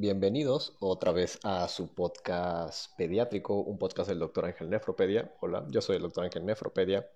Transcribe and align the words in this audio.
Bienvenidos 0.00 0.76
otra 0.78 1.10
vez 1.10 1.40
a 1.42 1.66
su 1.66 1.92
podcast 1.92 2.96
pediátrico, 2.96 3.54
un 3.54 3.78
podcast 3.78 4.08
del 4.08 4.20
doctor 4.20 4.44
Ángel 4.44 4.70
Nefropedia. 4.70 5.34
Hola, 5.40 5.66
yo 5.70 5.80
soy 5.80 5.96
el 5.96 6.02
doctor 6.02 6.22
Ángel 6.22 6.46
Nefropedia, 6.46 7.10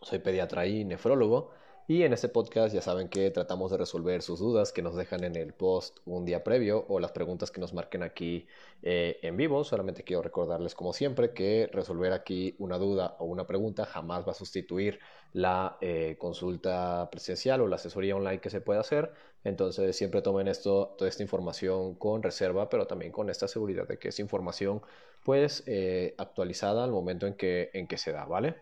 soy 0.00 0.20
pediatra 0.20 0.64
y 0.64 0.84
nefrólogo. 0.84 1.50
Y 1.90 2.02
en 2.02 2.12
este 2.12 2.28
podcast 2.28 2.74
ya 2.74 2.82
saben 2.82 3.08
que 3.08 3.30
tratamos 3.30 3.70
de 3.70 3.78
resolver 3.78 4.20
sus 4.20 4.40
dudas 4.40 4.72
que 4.72 4.82
nos 4.82 4.94
dejan 4.94 5.24
en 5.24 5.36
el 5.36 5.54
post 5.54 6.00
un 6.04 6.26
día 6.26 6.44
previo 6.44 6.84
o 6.86 7.00
las 7.00 7.12
preguntas 7.12 7.50
que 7.50 7.62
nos 7.62 7.72
marquen 7.72 8.02
aquí 8.02 8.46
eh, 8.82 9.18
en 9.22 9.38
vivo. 9.38 9.64
Solamente 9.64 10.02
quiero 10.02 10.20
recordarles 10.20 10.74
como 10.74 10.92
siempre 10.92 11.32
que 11.32 11.66
resolver 11.72 12.12
aquí 12.12 12.54
una 12.58 12.76
duda 12.76 13.16
o 13.20 13.24
una 13.24 13.46
pregunta 13.46 13.86
jamás 13.86 14.28
va 14.28 14.32
a 14.32 14.34
sustituir 14.34 15.00
la 15.32 15.78
eh, 15.80 16.16
consulta 16.18 17.08
presencial 17.10 17.62
o 17.62 17.68
la 17.68 17.76
asesoría 17.76 18.14
online 18.16 18.40
que 18.42 18.50
se 18.50 18.60
puede 18.60 18.80
hacer. 18.80 19.10
Entonces 19.42 19.96
siempre 19.96 20.20
tomen 20.20 20.46
esto, 20.46 20.94
toda 20.98 21.08
esta 21.08 21.22
información 21.22 21.94
con 21.94 22.22
reserva, 22.22 22.68
pero 22.68 22.86
también 22.86 23.12
con 23.12 23.30
esta 23.30 23.48
seguridad 23.48 23.88
de 23.88 23.98
que 23.98 24.08
es 24.08 24.18
información 24.18 24.82
pues 25.24 25.64
eh, 25.66 26.14
actualizada 26.18 26.84
al 26.84 26.90
momento 26.90 27.26
en 27.26 27.32
que, 27.32 27.70
en 27.72 27.86
que 27.86 27.96
se 27.96 28.12
da, 28.12 28.26
¿vale? 28.26 28.56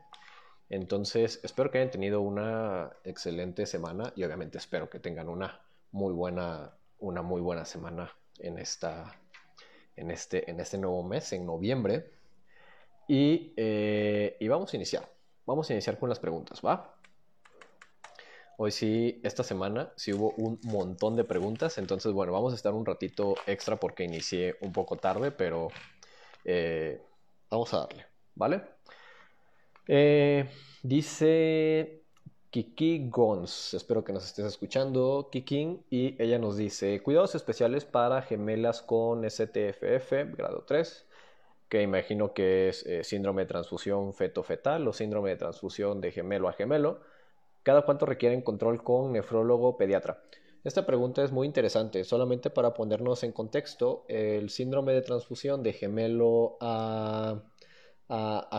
Entonces, 0.68 1.40
espero 1.44 1.70
que 1.70 1.78
hayan 1.78 1.90
tenido 1.90 2.20
una 2.20 2.90
excelente 3.04 3.66
semana 3.66 4.12
y 4.16 4.24
obviamente 4.24 4.58
espero 4.58 4.90
que 4.90 4.98
tengan 4.98 5.28
una 5.28 5.60
muy 5.92 6.12
buena, 6.12 6.76
una 6.98 7.22
muy 7.22 7.40
buena 7.40 7.64
semana 7.64 8.12
en, 8.38 8.58
esta, 8.58 9.14
en, 9.94 10.10
este, 10.10 10.50
en 10.50 10.60
este 10.60 10.78
nuevo 10.78 11.02
mes, 11.02 11.32
en 11.32 11.46
noviembre. 11.46 12.10
Y, 13.08 13.52
eh, 13.56 14.36
y 14.40 14.48
vamos 14.48 14.72
a 14.72 14.76
iniciar. 14.76 15.08
Vamos 15.46 15.70
a 15.70 15.74
iniciar 15.74 15.98
con 15.98 16.08
las 16.08 16.18
preguntas, 16.18 16.60
¿va? 16.64 16.96
Hoy 18.58 18.72
sí, 18.72 19.20
esta 19.22 19.44
semana 19.44 19.92
sí 19.96 20.12
hubo 20.14 20.30
un 20.38 20.58
montón 20.62 21.14
de 21.14 21.24
preguntas, 21.24 21.76
entonces 21.76 22.12
bueno, 22.12 22.32
vamos 22.32 22.54
a 22.54 22.56
estar 22.56 22.72
un 22.72 22.86
ratito 22.86 23.34
extra 23.46 23.76
porque 23.76 24.02
inicié 24.02 24.56
un 24.62 24.72
poco 24.72 24.96
tarde, 24.96 25.30
pero 25.30 25.68
eh, 26.42 27.02
vamos 27.50 27.74
a 27.74 27.80
darle, 27.80 28.06
¿vale? 28.34 28.75
Eh, 29.88 30.48
dice 30.82 32.02
Kiki 32.50 33.08
Gons, 33.08 33.74
espero 33.74 34.02
que 34.02 34.12
nos 34.12 34.24
estés 34.24 34.44
escuchando, 34.46 35.28
Kiki, 35.30 35.80
y 35.90 36.20
ella 36.20 36.38
nos 36.38 36.56
dice, 36.56 37.02
cuidados 37.02 37.34
especiales 37.36 37.84
para 37.84 38.22
gemelas 38.22 38.82
con 38.82 39.28
STFF, 39.28 40.36
grado 40.36 40.64
3, 40.66 41.06
que 41.68 41.82
imagino 41.82 42.32
que 42.32 42.68
es 42.68 42.84
eh, 42.86 43.04
síndrome 43.04 43.42
de 43.42 43.46
transfusión 43.46 44.12
feto-fetal 44.12 44.86
o 44.88 44.92
síndrome 44.92 45.30
de 45.30 45.36
transfusión 45.36 46.00
de 46.00 46.10
gemelo 46.10 46.48
a 46.48 46.52
gemelo. 46.52 47.00
¿Cada 47.62 47.82
cuánto 47.82 48.06
requieren 48.06 48.42
control 48.42 48.82
con 48.82 49.12
nefrólogo 49.12 49.76
pediatra? 49.76 50.22
Esta 50.64 50.84
pregunta 50.84 51.22
es 51.22 51.30
muy 51.30 51.46
interesante, 51.46 52.02
solamente 52.02 52.50
para 52.50 52.74
ponernos 52.74 53.22
en 53.22 53.32
contexto, 53.32 54.04
el 54.08 54.50
síndrome 54.50 54.94
de 54.94 55.02
transfusión 55.02 55.62
de 55.62 55.72
gemelo 55.72 56.56
a 56.60 57.40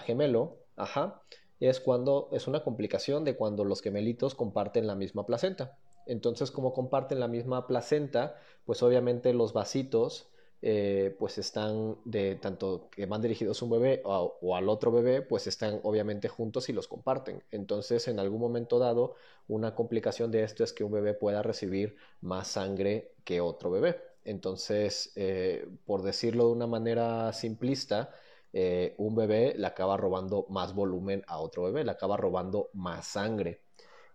gemelo 0.05 0.66
Ajá. 0.77 1.21
Es 1.59 1.79
cuando 1.81 2.29
es 2.31 2.47
una 2.47 2.63
complicación 2.63 3.25
de 3.25 3.35
cuando 3.35 3.65
los 3.65 3.81
gemelitos 3.81 4.35
comparten 4.35 4.87
la 4.87 4.95
misma 4.95 5.25
placenta. 5.25 5.77
Entonces, 6.05 6.51
como 6.51 6.73
comparten 6.73 7.19
la 7.19 7.27
misma 7.27 7.67
placenta, 7.67 8.37
pues 8.65 8.81
obviamente 8.83 9.33
los 9.33 9.53
vasitos 9.53 10.29
eh, 10.61 11.15
pues 11.19 11.37
están 11.37 11.97
de 12.05 12.35
tanto 12.35 12.89
que 12.91 13.05
van 13.05 13.21
dirigidos 13.21 13.61
a 13.61 13.65
un 13.65 13.71
bebé 13.71 14.01
o, 14.05 14.55
al 14.55 14.69
otro 14.69 14.91
bebé, 14.91 15.21
pues 15.21 15.47
están 15.47 15.79
obviamente 15.83 16.29
juntos 16.29 16.69
y 16.69 16.73
los 16.73 16.87
comparten. 16.87 17.43
Entonces, 17.51 18.07
en 18.07 18.19
algún 18.19 18.39
momento 18.39 18.79
dado, 18.79 19.15
una 19.47 19.75
complicación 19.75 20.31
de 20.31 20.43
esto 20.43 20.63
es 20.63 20.73
que 20.73 20.83
un 20.83 20.91
bebé 20.91 21.13
pueda 21.13 21.41
recibir 21.43 21.95
más 22.21 22.47
sangre 22.49 23.13
que 23.23 23.41
otro 23.41 23.71
bebé. 23.71 24.01
Entonces, 24.25 25.11
eh, 25.15 25.67
por 25.85 26.03
decirlo 26.03 26.47
de 26.47 26.51
una 26.53 26.67
manera 26.67 27.31
simplista, 27.33 28.11
eh, 28.53 28.95
un 28.97 29.15
bebé 29.15 29.53
le 29.57 29.67
acaba 29.67 29.97
robando 29.97 30.45
más 30.49 30.73
volumen 30.73 31.23
a 31.27 31.39
otro 31.39 31.63
bebé, 31.63 31.83
le 31.83 31.91
acaba 31.91 32.17
robando 32.17 32.69
más 32.73 33.07
sangre. 33.07 33.61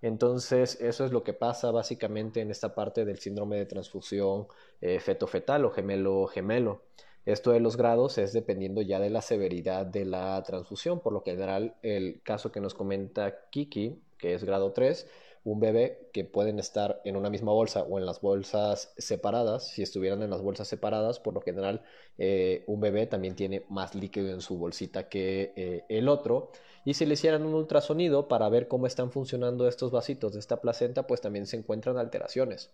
Entonces, 0.03 0.81
eso 0.81 1.05
es 1.05 1.13
lo 1.13 1.23
que 1.23 1.33
pasa 1.33 1.71
básicamente 1.71 2.41
en 2.41 2.51
esta 2.51 2.75
parte 2.75 3.05
del 3.05 3.19
síndrome 3.21 3.57
de 3.57 3.67
transfusión 3.67 4.49
eh, 4.81 4.99
feto-fetal 4.99 5.65
o 5.65 5.71
gemelo-gemelo. 5.71 6.83
Esto 7.25 7.53
de 7.53 7.61
los 7.61 7.77
grados 7.77 8.19
es 8.19 8.33
dependiendo 8.33 8.83
ya 8.83 8.99
de 8.99 9.11
la 9.11 9.23
severidad 9.23 9.87
de 9.87 10.05
la 10.05 10.43
transfusión, 10.43 11.01
por 11.01 11.13
lo 11.13 11.23
general 11.23 11.77
el 11.83 12.21
caso 12.25 12.51
que 12.51 12.61
nos 12.61 12.75
comenta 12.75 13.49
Kiki, 13.51 14.03
que 14.19 14.35
es 14.35 14.43
grado 14.43 14.73
3, 14.73 15.07
un 15.45 15.59
bebé 15.59 16.09
que 16.13 16.25
pueden 16.25 16.59
estar 16.59 17.01
en 17.05 17.17
una 17.17 17.29
misma 17.29 17.53
bolsa 17.53 17.83
o 17.83 17.99
en 17.99 18.07
las 18.07 18.21
bolsas 18.21 18.93
separadas, 18.97 19.69
si 19.69 19.83
estuvieran 19.83 20.23
en 20.23 20.31
las 20.31 20.41
bolsas 20.41 20.69
separadas, 20.69 21.19
por 21.19 21.35
lo 21.35 21.41
general 21.41 21.83
eh, 22.19 22.63
un 22.67 22.81
bebé 22.81 23.07
también 23.07 23.35
tiene 23.35 23.65
más 23.69 23.95
líquido 23.95 24.29
en 24.29 24.41
su 24.41 24.57
bolsita 24.57 25.09
que 25.09 25.53
eh, 25.57 25.85
el 25.89 26.09
otro. 26.09 26.53
Y 26.85 26.95
si 26.95 27.07
le 27.07 27.15
hicieran 27.15 27.45
un 27.45 27.55
ultrasonido 27.55 28.29
para 28.29 28.49
ver 28.49 28.69
cómo 28.69 28.87
están 28.87 29.11
funcionando 29.11 29.67
estos 29.67 29.91
vasitos 29.91 30.33
de 30.33 30.41
esta 30.41 30.61
placenta, 30.61 31.07
pues 31.07 31.21
también 31.21 31.47
se 31.47 31.57
encuentran 31.57 31.99
alteraciones. 31.99 32.71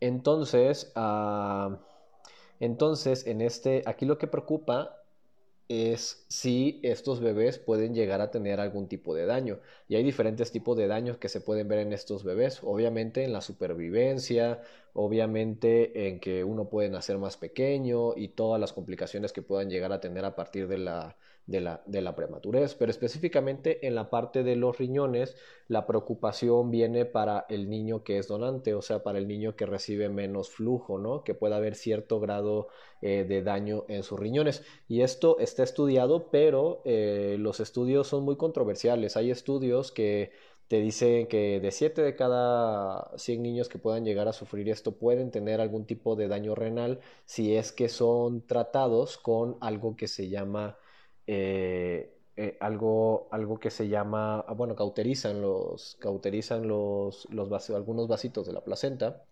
Entonces, 0.00 0.92
ah, 0.94 1.78
entonces 2.60 3.26
en 3.26 3.40
este, 3.40 3.82
aquí 3.86 4.04
lo 4.04 4.18
que 4.18 4.26
preocupa 4.26 4.95
es 5.68 6.24
si 6.28 6.80
estos 6.82 7.20
bebés 7.20 7.58
pueden 7.58 7.94
llegar 7.94 8.20
a 8.20 8.30
tener 8.30 8.60
algún 8.60 8.88
tipo 8.88 9.14
de 9.14 9.26
daño. 9.26 9.60
Y 9.88 9.96
hay 9.96 10.04
diferentes 10.04 10.52
tipos 10.52 10.76
de 10.76 10.86
daños 10.86 11.18
que 11.18 11.28
se 11.28 11.40
pueden 11.40 11.68
ver 11.68 11.80
en 11.80 11.92
estos 11.92 12.24
bebés. 12.24 12.60
Obviamente 12.62 13.24
en 13.24 13.32
la 13.32 13.40
supervivencia, 13.40 14.62
obviamente 14.96 16.08
en 16.08 16.20
que 16.20 16.42
uno 16.42 16.68
puede 16.68 16.88
nacer 16.88 17.18
más 17.18 17.36
pequeño 17.36 18.16
y 18.16 18.28
todas 18.28 18.60
las 18.60 18.72
complicaciones 18.72 19.32
que 19.32 19.42
puedan 19.42 19.70
llegar 19.70 19.92
a 19.92 20.00
tener 20.00 20.24
a 20.24 20.34
partir 20.34 20.68
de 20.68 20.78
la 20.78 21.16
de 21.46 21.60
la, 21.60 21.82
de 21.86 22.02
la 22.02 22.16
prematurez, 22.16 22.74
pero 22.74 22.90
específicamente 22.90 23.86
en 23.86 23.94
la 23.94 24.10
parte 24.10 24.42
de 24.42 24.56
los 24.56 24.78
riñones, 24.78 25.36
la 25.68 25.86
preocupación 25.86 26.70
viene 26.70 27.04
para 27.04 27.46
el 27.48 27.70
niño 27.70 28.02
que 28.02 28.18
es 28.18 28.26
donante, 28.26 28.74
o 28.74 28.82
sea, 28.82 29.02
para 29.02 29.18
el 29.18 29.28
niño 29.28 29.54
que 29.54 29.64
recibe 29.64 30.08
menos 30.08 30.50
flujo, 30.50 30.98
¿no? 30.98 31.22
Que 31.22 31.34
pueda 31.34 31.56
haber 31.56 31.76
cierto 31.76 32.18
grado 32.18 32.68
eh, 33.00 33.24
de 33.28 33.42
daño 33.42 33.84
en 33.88 34.02
sus 34.02 34.18
riñones. 34.18 34.64
Y 34.88 35.02
esto 35.02 35.38
está 35.38 35.62
estudiado, 35.62 36.30
pero 36.30 36.82
eh, 36.84 37.36
los 37.38 37.60
estudios 37.60 38.08
son 38.08 38.24
muy 38.24 38.36
controversiales. 38.36 39.16
Hay 39.16 39.30
estudios 39.30 39.92
que 39.92 40.32
te 40.68 40.80
dicen 40.80 41.28
que 41.28 41.60
de 41.60 41.70
7 41.70 42.02
de 42.02 42.16
cada 42.16 43.16
100 43.16 43.42
niños 43.42 43.68
que 43.68 43.78
puedan 43.78 44.04
llegar 44.04 44.28
a 44.28 44.32
sufrir 44.32 44.68
esto 44.68 44.96
pueden 44.98 45.30
tener 45.30 45.60
algún 45.60 45.86
tipo 45.86 46.16
de 46.16 46.28
daño 46.28 46.54
renal 46.54 47.00
si 47.24 47.56
es 47.56 47.72
que 47.72 47.88
son 47.88 48.46
tratados 48.46 49.16
con 49.18 49.56
algo 49.60 49.96
que 49.96 50.08
se 50.08 50.28
llama 50.28 50.78
eh, 51.26 52.16
eh, 52.36 52.56
algo, 52.60 53.28
algo 53.32 53.58
que 53.58 53.70
se 53.70 53.88
llama, 53.88 54.40
ah, 54.40 54.52
bueno, 54.52 54.76
cauterizan 54.76 55.40
los, 55.40 55.96
cauterizan 56.00 56.68
los, 56.68 57.26
los 57.30 57.70
algunos 57.70 58.08
vasitos 58.08 58.46
de 58.46 58.52
la 58.52 58.62
placenta 58.62 59.24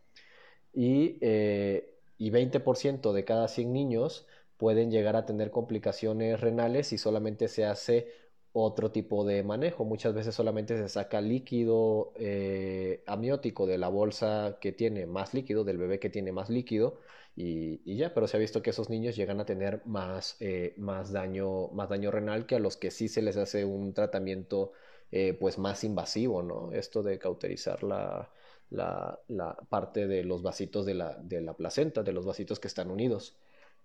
y, 0.72 1.18
eh, 1.20 1.98
y 2.18 2.30
20% 2.30 3.12
de 3.12 3.24
cada 3.24 3.48
100 3.48 3.72
niños 3.72 4.26
pueden 4.56 4.90
llegar 4.90 5.16
a 5.16 5.26
tener 5.26 5.50
complicaciones 5.50 6.40
renales 6.40 6.88
si 6.88 6.98
solamente 6.98 7.48
se 7.48 7.66
hace 7.66 8.08
otro 8.54 8.90
tipo 8.92 9.24
de 9.24 9.42
manejo. 9.42 9.84
Muchas 9.84 10.14
veces 10.14 10.34
solamente 10.34 10.76
se 10.78 10.88
saca 10.88 11.20
líquido 11.20 12.12
eh, 12.16 13.02
amniótico 13.06 13.66
de 13.66 13.78
la 13.78 13.88
bolsa 13.88 14.58
que 14.60 14.72
tiene 14.72 15.06
más 15.06 15.34
líquido, 15.34 15.64
del 15.64 15.78
bebé 15.78 15.98
que 15.98 16.08
tiene 16.10 16.32
más 16.32 16.50
líquido, 16.50 17.00
y, 17.36 17.96
ya, 17.96 18.14
pero 18.14 18.28
se 18.28 18.36
ha 18.36 18.40
visto 18.40 18.62
que 18.62 18.70
esos 18.70 18.90
niños 18.90 19.16
llegan 19.16 19.40
a 19.40 19.44
tener 19.44 19.82
más, 19.86 20.36
eh, 20.40 20.74
más, 20.78 21.10
daño, 21.12 21.68
más 21.70 21.88
daño 21.88 22.10
renal 22.12 22.46
que 22.46 22.54
a 22.56 22.58
los 22.60 22.76
que 22.76 22.90
sí 22.92 23.08
se 23.08 23.22
les 23.22 23.36
hace 23.36 23.64
un 23.64 23.92
tratamiento 23.92 24.72
eh, 25.10 25.34
pues 25.34 25.58
más 25.58 25.82
invasivo, 25.84 26.42
¿no? 26.42 26.72
Esto 26.72 27.02
de 27.02 27.18
cauterizar 27.18 27.82
la, 27.82 28.30
la, 28.70 29.18
la 29.28 29.56
parte 29.68 30.06
de 30.06 30.22
los 30.24 30.42
vasitos 30.42 30.86
de 30.86 30.94
la, 30.94 31.16
de 31.16 31.40
la 31.40 31.54
placenta, 31.56 32.02
de 32.04 32.12
los 32.12 32.24
vasitos 32.24 32.60
que 32.60 32.68
están 32.68 32.90
unidos. 32.90 33.36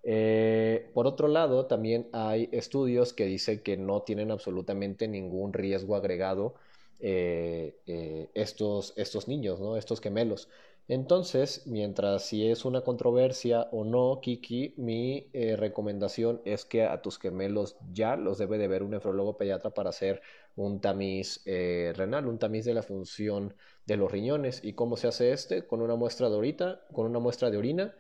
Eh, 0.04 0.90
por 0.94 1.08
otro 1.08 1.28
lado, 1.28 1.66
también 1.66 2.10
hay 2.14 2.50
estudios 2.52 3.14
que 3.14 3.26
dicen 3.26 3.62
que 3.62 3.78
no 3.78 4.02
tienen 4.04 4.32
absolutamente 4.32 5.08
ningún 5.08 5.54
riesgo 5.54 5.96
agregado 5.96 6.56
eh, 7.00 7.78
eh, 7.88 8.30
estos, 8.34 8.94
estos 8.98 9.28
niños, 9.28 9.60
¿no? 9.60 9.78
estos 9.78 10.02
gemelos. 10.02 10.50
Entonces, 10.88 11.68
mientras 11.68 12.26
si 12.26 12.50
es 12.50 12.66
una 12.66 12.82
controversia 12.82 13.68
o 13.72 13.84
no, 13.84 14.20
Kiki, 14.24 14.74
mi 14.78 15.30
recomendación 15.34 16.42
es 16.46 16.66
que 16.66 16.84
a 16.84 17.02
tus 17.04 17.20
gemelos 17.20 17.76
ya 17.94 18.16
los 18.16 18.40
debe 18.40 18.58
de 18.58 18.68
ver 18.68 18.82
un 18.82 18.92
nefrólogo 18.92 19.38
pediatra 19.38 19.70
para 19.70 19.92
hacer 19.92 20.22
un 20.56 20.82
tamiz 20.82 21.44
renal, 21.46 22.26
un 22.26 22.40
tamiz 22.40 22.66
de 22.66 22.74
la 22.74 22.82
función 22.82 23.54
de 23.86 23.98
los 23.98 24.12
riñones. 24.12 24.62
¿Y 24.64 24.74
cómo 24.74 24.98
se 24.98 25.08
hace 25.08 25.32
este? 25.32 25.68
Con 25.68 25.82
una 25.82 25.96
muestra 25.96 26.28
de 26.28 26.36
orina, 26.36 26.82
con 26.92 27.06
una 27.06 27.20
muestra 27.20 27.52
de 27.52 27.58
orina 27.58 27.94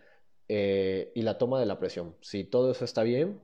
eh, 0.50 1.12
y 1.16 1.22
la 1.22 1.38
toma 1.38 1.60
de 1.60 1.66
la 1.66 1.80
presión. 1.80 2.16
Si 2.22 2.44
todo 2.44 2.72
eso 2.72 2.84
está 2.84 3.04
bien, 3.04 3.40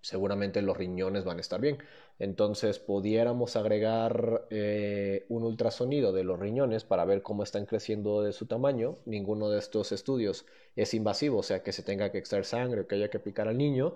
seguramente 0.00 0.62
los 0.62 0.76
riñones 0.76 1.24
van 1.24 1.38
a 1.38 1.40
estar 1.40 1.60
bien. 1.60 1.78
Entonces, 2.18 2.78
pudiéramos 2.78 3.56
agregar 3.56 4.46
eh, 4.50 5.26
un 5.28 5.44
ultrasonido 5.44 6.12
de 6.12 6.24
los 6.24 6.38
riñones 6.38 6.84
para 6.84 7.04
ver 7.04 7.22
cómo 7.22 7.42
están 7.42 7.66
creciendo 7.66 8.22
de 8.22 8.32
su 8.32 8.46
tamaño. 8.46 8.98
Ninguno 9.06 9.50
de 9.50 9.58
estos 9.58 9.92
estudios 9.92 10.46
es 10.76 10.94
invasivo, 10.94 11.38
o 11.38 11.42
sea 11.42 11.62
que 11.62 11.72
se 11.72 11.82
tenga 11.82 12.10
que 12.12 12.18
extraer 12.18 12.44
sangre 12.44 12.82
o 12.82 12.86
que 12.86 12.96
haya 12.96 13.10
que 13.10 13.18
picar 13.20 13.48
al 13.48 13.58
niño. 13.58 13.94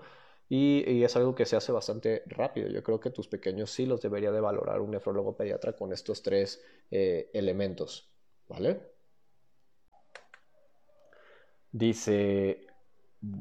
Y, 0.49 1.03
es 1.03 1.17
algo 1.17 1.35
que 1.35 1.45
se 1.47 1.57
hace 1.57 1.73
bastante 1.73 2.23
rápido. 2.27 2.69
Yo 2.69 2.83
creo 2.83 3.01
que 3.01 3.11
tus 3.11 3.29
pequeños 3.29 3.71
sí 3.71 3.87
los 3.87 4.01
debería 4.01 4.31
de 4.33 4.41
valorar 4.41 4.81
un 4.81 4.93
nefrólogo 4.93 5.37
pediatra 5.37 5.73
con 5.75 5.93
estos 5.93 6.23
tres 6.23 6.63
eh, 6.91 7.31
elementos. 7.33 8.11
¿Vale? 8.49 8.96
Dice 11.77 12.67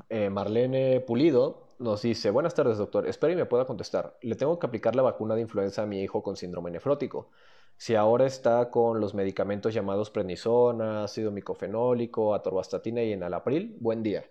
eh, 0.09 0.29
Marlene 0.29 0.99
Pulido, 0.99 1.69
nos 1.79 2.01
dice, 2.01 2.31
buenas 2.31 2.53
tardes 2.53 2.77
doctor, 2.77 3.07
espero 3.07 3.31
y 3.31 3.37
me 3.37 3.45
pueda 3.45 3.63
contestar. 3.65 4.17
Le 4.21 4.35
tengo 4.35 4.59
que 4.59 4.67
aplicar 4.67 4.93
la 4.93 5.03
vacuna 5.03 5.35
de 5.35 5.41
influenza 5.41 5.83
a 5.83 5.85
mi 5.85 6.01
hijo 6.01 6.21
con 6.21 6.35
síndrome 6.35 6.69
nefrótico. 6.69 7.29
Si 7.77 7.95
ahora 7.95 8.25
está 8.25 8.69
con 8.71 8.99
los 8.99 9.13
medicamentos 9.13 9.73
llamados 9.73 10.09
prednisona, 10.09 11.05
ácido 11.05 11.31
micofenólico, 11.31 12.35
atorvastatina 12.35 13.01
y 13.03 13.13
enalapril, 13.13 13.77
buen 13.79 14.03
día. 14.03 14.25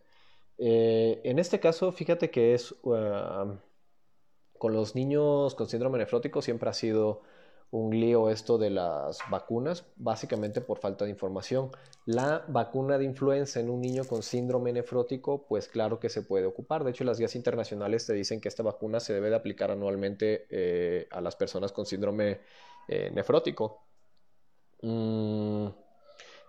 Eh, 0.59 1.23
en 1.25 1.39
este 1.39 1.59
caso, 1.59 1.91
fíjate 1.91 2.31
que 2.31 2.53
es 2.53 2.73
uh, 2.83 3.57
con 4.59 4.75
los 4.75 4.95
niños 4.95 5.55
con 5.55 5.67
síndrome 5.67 5.97
nefrótico 5.97 6.43
siempre 6.43 6.69
ha 6.69 6.75
sido 6.75 7.23
un 7.75 7.99
lío 7.99 8.31
esto 8.31 8.57
de 8.57 8.71
las 8.71 9.19
vacunas, 9.31 9.85
básicamente 9.97 10.61
por 10.61 10.79
falta 10.79 11.05
de 11.05 11.11
información. 11.11 11.73
La 12.07 12.45
vacuna 12.47 12.99
de 12.99 13.05
influenza 13.05 13.59
en 13.59 13.69
un 13.69 13.81
niño 13.81 14.05
con 14.05 14.23
síndrome 14.23 14.73
nefrótico, 14.73 15.45
pues 15.49 15.67
claro 15.67 15.99
que 15.99 16.09
se 16.09 16.23
puede 16.23 16.47
ocupar. 16.47 16.85
De 16.85 16.93
hecho, 16.93 17.03
las 17.03 17.19
guías 17.19 17.35
internacionales 17.35 18.07
te 18.07 18.13
dicen 18.13 18.41
que 18.41 18.47
esta 18.47 18.63
vacuna 18.63 19.01
se 19.01 19.13
debe 19.13 19.29
de 19.29 19.35
aplicar 19.35 19.73
anualmente 19.73 20.47
eh, 20.51 21.09
a 21.11 21.21
las 21.21 21.35
personas 21.35 21.73
con 21.73 21.85
síndrome 21.85 22.43
eh, 22.87 23.11
nefrótico. 23.13 23.83
Mm, 24.83 25.67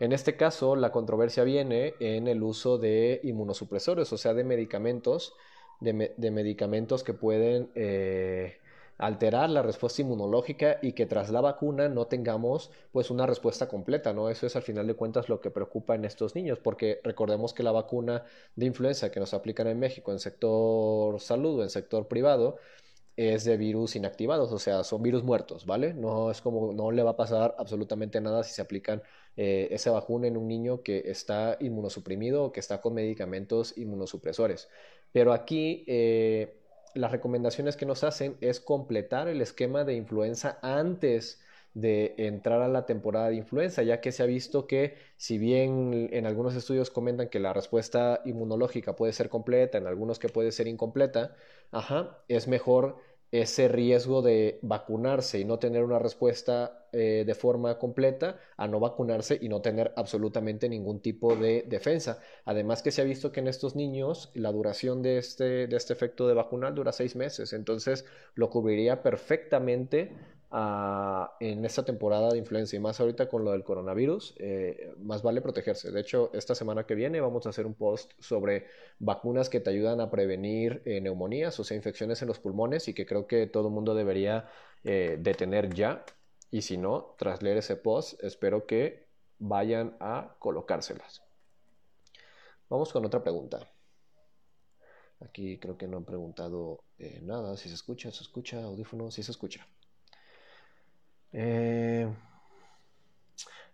en 0.01 0.11
este 0.11 0.37
caso, 0.37 0.75
la 0.75 0.91
controversia 0.91 1.43
viene 1.43 1.95
en 1.99 2.27
el 2.27 2.43
uso 2.43 2.77
de 2.77 3.19
inmunosupresores, 3.23 4.13
o 4.13 4.17
sea, 4.17 4.35
de 4.35 4.43
medicamentos, 4.43 5.33
de, 5.79 6.31
medicamentos 6.31 7.03
que 7.03 7.13
pueden... 7.13 7.71
Eh, 7.73 8.59
alterar 8.97 9.49
la 9.49 9.61
respuesta 9.61 10.01
inmunológica 10.01 10.79
y 10.81 10.93
que 10.93 11.05
tras 11.05 11.29
la 11.29 11.41
vacuna 11.41 11.89
no 11.89 12.07
tengamos 12.07 12.71
pues 12.91 13.09
una 13.09 13.25
respuesta 13.25 13.67
completa, 13.67 14.13
¿no? 14.13 14.29
Eso 14.29 14.47
es 14.47 14.55
al 14.55 14.61
final 14.61 14.87
de 14.87 14.95
cuentas 14.95 15.27
lo 15.27 15.41
que 15.41 15.51
preocupa 15.51 15.95
en 15.95 16.05
estos 16.05 16.35
niños, 16.35 16.59
porque 16.59 17.01
recordemos 17.03 17.53
que 17.53 17.63
la 17.63 17.71
vacuna 17.71 18.23
de 18.55 18.65
influenza 18.65 19.11
que 19.11 19.19
nos 19.19 19.33
aplican 19.33 19.67
en 19.67 19.79
México 19.79 20.11
en 20.11 20.19
sector 20.19 21.19
salud 21.19 21.59
o 21.59 21.63
en 21.63 21.69
sector 21.69 22.07
privado 22.07 22.57
es 23.17 23.45
de 23.45 23.57
virus 23.57 23.95
inactivados, 23.95 24.51
o 24.51 24.59
sea, 24.59 24.83
son 24.83 25.01
virus 25.01 25.23
muertos, 25.23 25.65
¿vale? 25.65 25.93
No 25.93 26.31
es 26.31 26.41
como, 26.41 26.73
no 26.73 26.91
le 26.91 27.03
va 27.03 27.11
a 27.11 27.17
pasar 27.17 27.55
absolutamente 27.57 28.19
nada 28.21 28.43
si 28.43 28.53
se 28.53 28.61
aplican 28.61 29.01
eh, 29.37 29.69
esa 29.71 29.91
vacuna 29.91 30.27
en 30.27 30.37
un 30.37 30.47
niño 30.47 30.83
que 30.83 31.03
está 31.05 31.57
inmunosuprimido 31.61 32.45
o 32.45 32.51
que 32.51 32.59
está 32.59 32.81
con 32.81 32.93
medicamentos 32.93 33.77
inmunosupresores. 33.77 34.69
Pero 35.11 35.33
aquí... 35.33 35.83
Eh, 35.87 36.61
las 36.95 37.11
recomendaciones 37.11 37.77
que 37.77 37.85
nos 37.85 38.03
hacen 38.03 38.37
es 38.41 38.59
completar 38.59 39.27
el 39.27 39.41
esquema 39.41 39.83
de 39.83 39.93
influenza 39.93 40.57
antes 40.61 41.41
de 41.75 42.15
entrar 42.17 42.61
a 42.61 42.69
la 42.69 42.85
temporada 42.85 43.27
de 43.29 43.35
influenza, 43.35 43.83
ya 43.83 43.99
que 43.99 44.13
se 44.13 44.23
ha 44.23 44.25
visto 44.25 44.65
que 44.65 44.95
si 45.17 45.37
bien 45.37 46.09
en 46.13 46.25
algunos 46.25 46.55
estudios 46.55 46.89
comentan 46.89 47.27
que 47.27 47.41
la 47.41 47.51
respuesta 47.51 48.21
inmunológica 48.23 48.95
puede 48.95 49.11
ser 49.11 49.29
completa, 49.29 49.77
en 49.77 49.85
algunos 49.85 50.17
que 50.17 50.29
puede 50.29 50.53
ser 50.53 50.67
incompleta, 50.67 51.35
ajá, 51.71 52.23
es 52.29 52.47
mejor 52.47 52.95
ese 53.31 53.67
riesgo 53.67 54.21
de 54.21 54.59
vacunarse 54.61 55.39
y 55.39 55.45
no 55.45 55.59
tener 55.59 55.83
una 55.83 55.99
respuesta 55.99 56.87
eh, 56.91 57.23
de 57.25 57.35
forma 57.35 57.77
completa 57.77 58.39
a 58.55 58.67
no 58.67 58.79
vacunarse 58.79 59.37
y 59.41 59.49
no 59.49 59.61
tener 59.61 59.91
absolutamente 59.97 60.69
ningún 60.69 61.01
tipo 61.01 61.35
de 61.35 61.65
defensa. 61.67 62.19
Además 62.45 62.81
que 62.81 62.91
se 62.91 63.01
ha 63.01 63.05
visto 63.05 63.31
que 63.31 63.41
en 63.41 63.47
estos 63.47 63.75
niños 63.75 64.31
la 64.33 64.51
duración 64.51 65.01
de 65.01 65.17
este, 65.17 65.67
de 65.67 65.75
este 65.75 65.93
efecto 65.93 66.27
de 66.27 66.33
vacunal 66.33 66.75
dura 66.75 66.91
seis 66.91 67.15
meses, 67.15 67.51
entonces 67.53 68.05
lo 68.35 68.49
cubriría 68.49 69.03
perfectamente 69.03 70.11
en 71.41 71.65
esta 71.65 71.83
temporada 71.83 72.31
de 72.31 72.37
influenza 72.37 72.77
y 72.77 72.79
más 72.79 73.01
ahorita 73.01 73.27
con 73.27 73.43
lo 73.43 73.51
del 73.51 73.63
coronavirus, 73.63 74.35
eh, 74.37 74.93
más 74.99 75.21
vale 75.21 75.41
protegerse. 75.41 75.91
De 75.91 75.99
hecho, 75.99 76.29
esta 76.33 76.55
semana 76.55 76.85
que 76.85 76.95
viene 76.95 77.19
vamos 77.19 77.45
a 77.45 77.49
hacer 77.49 77.65
un 77.65 77.73
post 77.73 78.13
sobre 78.19 78.67
vacunas 78.99 79.49
que 79.49 79.59
te 79.59 79.69
ayudan 79.69 79.99
a 79.99 80.09
prevenir 80.09 80.81
eh, 80.85 81.01
neumonías, 81.01 81.59
o 81.59 81.65
sea, 81.65 81.75
infecciones 81.75 82.21
en 82.21 82.29
los 82.29 82.39
pulmones 82.39 82.87
y 82.87 82.93
que 82.93 83.05
creo 83.05 83.27
que 83.27 83.47
todo 83.47 83.67
el 83.67 83.73
mundo 83.73 83.93
debería 83.95 84.47
eh, 84.85 85.17
detener 85.19 85.73
ya. 85.73 86.05
Y 86.51 86.61
si 86.61 86.77
no, 86.77 87.15
tras 87.17 87.41
leer 87.43 87.57
ese 87.57 87.75
post, 87.75 88.23
espero 88.23 88.65
que 88.65 89.07
vayan 89.39 89.97
a 89.99 90.35
colocárselas. 90.39 91.21
Vamos 92.69 92.93
con 92.93 93.05
otra 93.05 93.21
pregunta. 93.21 93.69
Aquí 95.19 95.57
creo 95.59 95.77
que 95.77 95.87
no 95.87 95.97
han 95.97 96.05
preguntado 96.05 96.79
nada. 97.23 97.57
Si 97.57 97.67
se 97.67 97.75
escucha, 97.75 98.09
se 98.11 98.23
escucha, 98.23 98.63
audífono, 98.63 99.11
si 99.11 99.21
se 99.21 99.31
escucha. 99.31 99.67
Eh... 101.37 102.07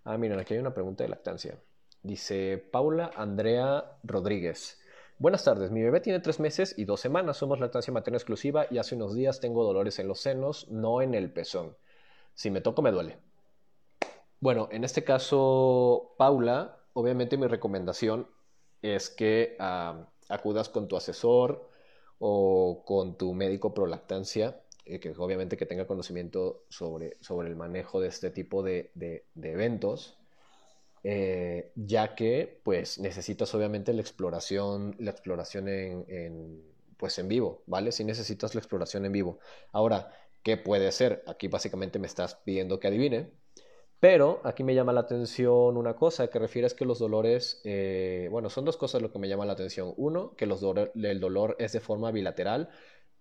Ah, 0.04 0.18
miren, 0.18 0.40
aquí 0.40 0.56
hay 0.56 0.60
una 0.60 0.74
pregunta 0.74 1.04
de 1.04 1.10
lactancia. 1.10 1.60
Dice 2.02 2.58
Paula 2.58 3.12
Andrea 3.16 3.98
Rodríguez. 4.04 4.82
Buenas 5.20 5.44
tardes, 5.44 5.70
mi 5.70 5.84
bebé 5.84 6.00
tiene 6.00 6.20
tres 6.20 6.40
meses 6.40 6.74
y 6.76 6.86
dos 6.86 7.00
semanas. 7.00 7.38
Somos 7.38 7.60
lactancia 7.60 7.94
materna 7.94 8.18
exclusiva 8.18 8.66
y 8.72 8.80
hace 8.80 8.96
unos 8.96 9.14
días 9.14 9.40
tengo 9.40 9.64
dolores 9.64 10.00
en 10.00 10.08
los 10.08 10.20
senos, 10.20 10.68
no 10.72 11.04
en 11.04 11.14
el 11.14 11.32
pezón. 11.32 11.78
Si 12.34 12.50
me 12.50 12.62
toco, 12.62 12.82
me 12.82 12.92
duele. 12.92 13.20
Bueno, 14.40 14.68
en 14.72 14.84
este 14.84 15.04
caso, 15.04 16.16
Paula, 16.18 16.80
obviamente 16.94 17.38
mi 17.38 17.46
recomendación 17.46 18.28
es 18.82 19.12
que 19.12 19.56
ah, 19.60 20.08
acudas 20.30 20.70
con 20.70 20.88
tu 20.88 20.98
asesor 20.98 21.70
o 22.18 22.82
con 22.86 23.20
tu 23.20 23.36
médico 23.36 23.76
pro 23.76 23.86
lactancia 23.86 24.48
eh, 24.48 24.62
que 24.84 25.14
obviamente 25.18 25.58
que 25.58 25.66
tenga 25.66 25.88
conocimiento 25.88 26.66
sobre, 26.70 27.18
sobre 27.22 27.50
el 27.50 27.56
manejo 27.56 28.02
de 28.02 28.08
este 28.08 28.32
tipo 28.32 28.64
de, 28.64 28.92
de, 28.96 29.24
eventos, 29.44 30.18
eh, 31.04 31.72
ya 31.76 32.16
que 32.16 32.60
pues 32.64 33.00
necesitas 33.00 33.54
obviamente 33.56 33.94
la 33.94 34.02
exploración, 34.02 34.96
la 35.00 35.12
exploración 35.12 35.68
en, 35.68 36.06
en, 36.08 36.64
pues 36.98 37.18
en 37.20 37.28
vivo, 37.28 37.64
¿vale? 37.66 37.92
Si 37.92 38.04
necesitas 38.04 38.56
la 38.56 38.60
exploración 38.60 39.06
en 39.06 39.12
vivo. 39.12 39.40
Ahora, 39.72 40.12
¿qué 40.44 40.58
puede 40.58 40.92
ser? 40.92 41.24
Aquí 41.28 41.48
básicamente 41.48 42.00
me 42.00 42.08
estás 42.08 42.36
pidiendo 42.36 42.80
que 42.80 42.88
adivine, 42.88 43.32
pero 44.02 44.42
aquí 44.46 44.64
me 44.64 44.74
llama 44.74 44.94
la 44.94 45.02
atención 45.02 45.78
una 45.78 45.96
cosa 45.96 46.28
que 46.28 46.40
refiere 46.40 46.66
es 46.66 46.74
que 46.74 46.86
los 46.86 46.98
dolores, 46.98 47.62
eh, 47.64 48.30
bueno, 48.32 48.50
son 48.50 48.66
dos 48.66 48.76
cosas 48.76 49.00
lo 49.00 49.12
que 49.12 49.20
me 49.20 49.30
llama 49.30 49.46
la 49.46 49.54
atención. 49.54 49.94
Uno, 49.96 50.36
que 50.36 50.48
los 50.48 50.60
el 50.96 51.20
dolor 51.20 51.56
es 51.60 51.74
de 51.74 51.82
forma 51.82 52.10
bilateral, 52.10 52.70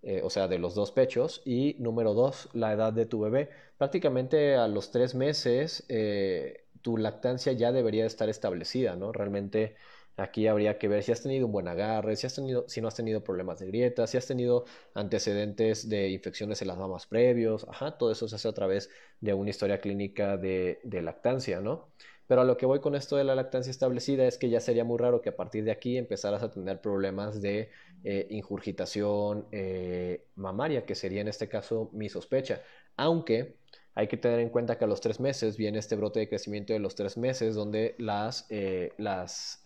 eh, 0.03 0.21
o 0.23 0.29
sea, 0.29 0.47
de 0.47 0.59
los 0.59 0.75
dos 0.75 0.91
pechos. 0.91 1.41
Y 1.45 1.75
número 1.79 2.13
dos, 2.13 2.49
la 2.53 2.73
edad 2.73 2.93
de 2.93 3.05
tu 3.05 3.19
bebé. 3.21 3.49
Prácticamente 3.77 4.55
a 4.55 4.67
los 4.67 4.91
tres 4.91 5.15
meses 5.15 5.85
eh, 5.89 6.65
tu 6.81 6.97
lactancia 6.97 7.53
ya 7.53 7.71
debería 7.71 8.05
estar 8.05 8.29
establecida, 8.29 8.95
¿no? 8.95 9.11
Realmente 9.11 9.75
aquí 10.17 10.47
habría 10.47 10.77
que 10.77 10.87
ver 10.87 11.03
si 11.03 11.11
has 11.11 11.21
tenido 11.21 11.45
un 11.45 11.51
buen 11.51 11.67
agarre, 11.67 12.15
si, 12.15 12.27
has 12.27 12.35
tenido, 12.35 12.65
si 12.67 12.81
no 12.81 12.87
has 12.87 12.95
tenido 12.95 13.23
problemas 13.23 13.59
de 13.59 13.67
grietas, 13.67 14.09
si 14.11 14.17
has 14.17 14.27
tenido 14.27 14.65
antecedentes 14.93 15.89
de 15.89 16.09
infecciones 16.09 16.61
en 16.61 16.67
las 16.67 16.77
mamas 16.77 17.07
previos, 17.07 17.65
ajá, 17.69 17.97
todo 17.97 18.11
eso 18.11 18.27
se 18.27 18.35
hace 18.35 18.47
a 18.47 18.53
través 18.53 18.89
de 19.19 19.33
una 19.33 19.49
historia 19.49 19.79
clínica 19.81 20.37
de, 20.37 20.79
de 20.83 21.01
lactancia, 21.01 21.61
¿no? 21.61 21.89
Pero 22.31 22.43
a 22.43 22.45
lo 22.45 22.55
que 22.55 22.65
voy 22.65 22.79
con 22.79 22.95
esto 22.95 23.17
de 23.17 23.25
la 23.25 23.35
lactancia 23.35 23.71
establecida 23.71 24.25
es 24.25 24.37
que 24.37 24.49
ya 24.49 24.61
sería 24.61 24.85
muy 24.85 24.97
raro 24.97 25.21
que 25.21 25.27
a 25.27 25.35
partir 25.35 25.65
de 25.65 25.71
aquí 25.71 25.97
empezaras 25.97 26.41
a 26.41 26.49
tener 26.49 26.79
problemas 26.79 27.41
de 27.41 27.69
eh, 28.05 28.27
ingurgitación 28.29 29.47
eh, 29.51 30.27
mamaria, 30.35 30.85
que 30.85 30.95
sería 30.95 31.19
en 31.19 31.27
este 31.27 31.49
caso 31.49 31.89
mi 31.91 32.07
sospecha. 32.07 32.61
Aunque 32.95 33.57
hay 33.95 34.07
que 34.07 34.15
tener 34.15 34.39
en 34.39 34.47
cuenta 34.47 34.77
que 34.77 34.85
a 34.85 34.87
los 34.87 35.01
tres 35.01 35.19
meses 35.19 35.57
viene 35.57 35.79
este 35.79 35.97
brote 35.97 36.21
de 36.21 36.29
crecimiento 36.29 36.71
de 36.71 36.79
los 36.79 36.95
tres 36.95 37.17
meses, 37.17 37.53
donde 37.53 37.95
las, 37.97 38.45
eh, 38.49 38.93
las, 38.97 39.61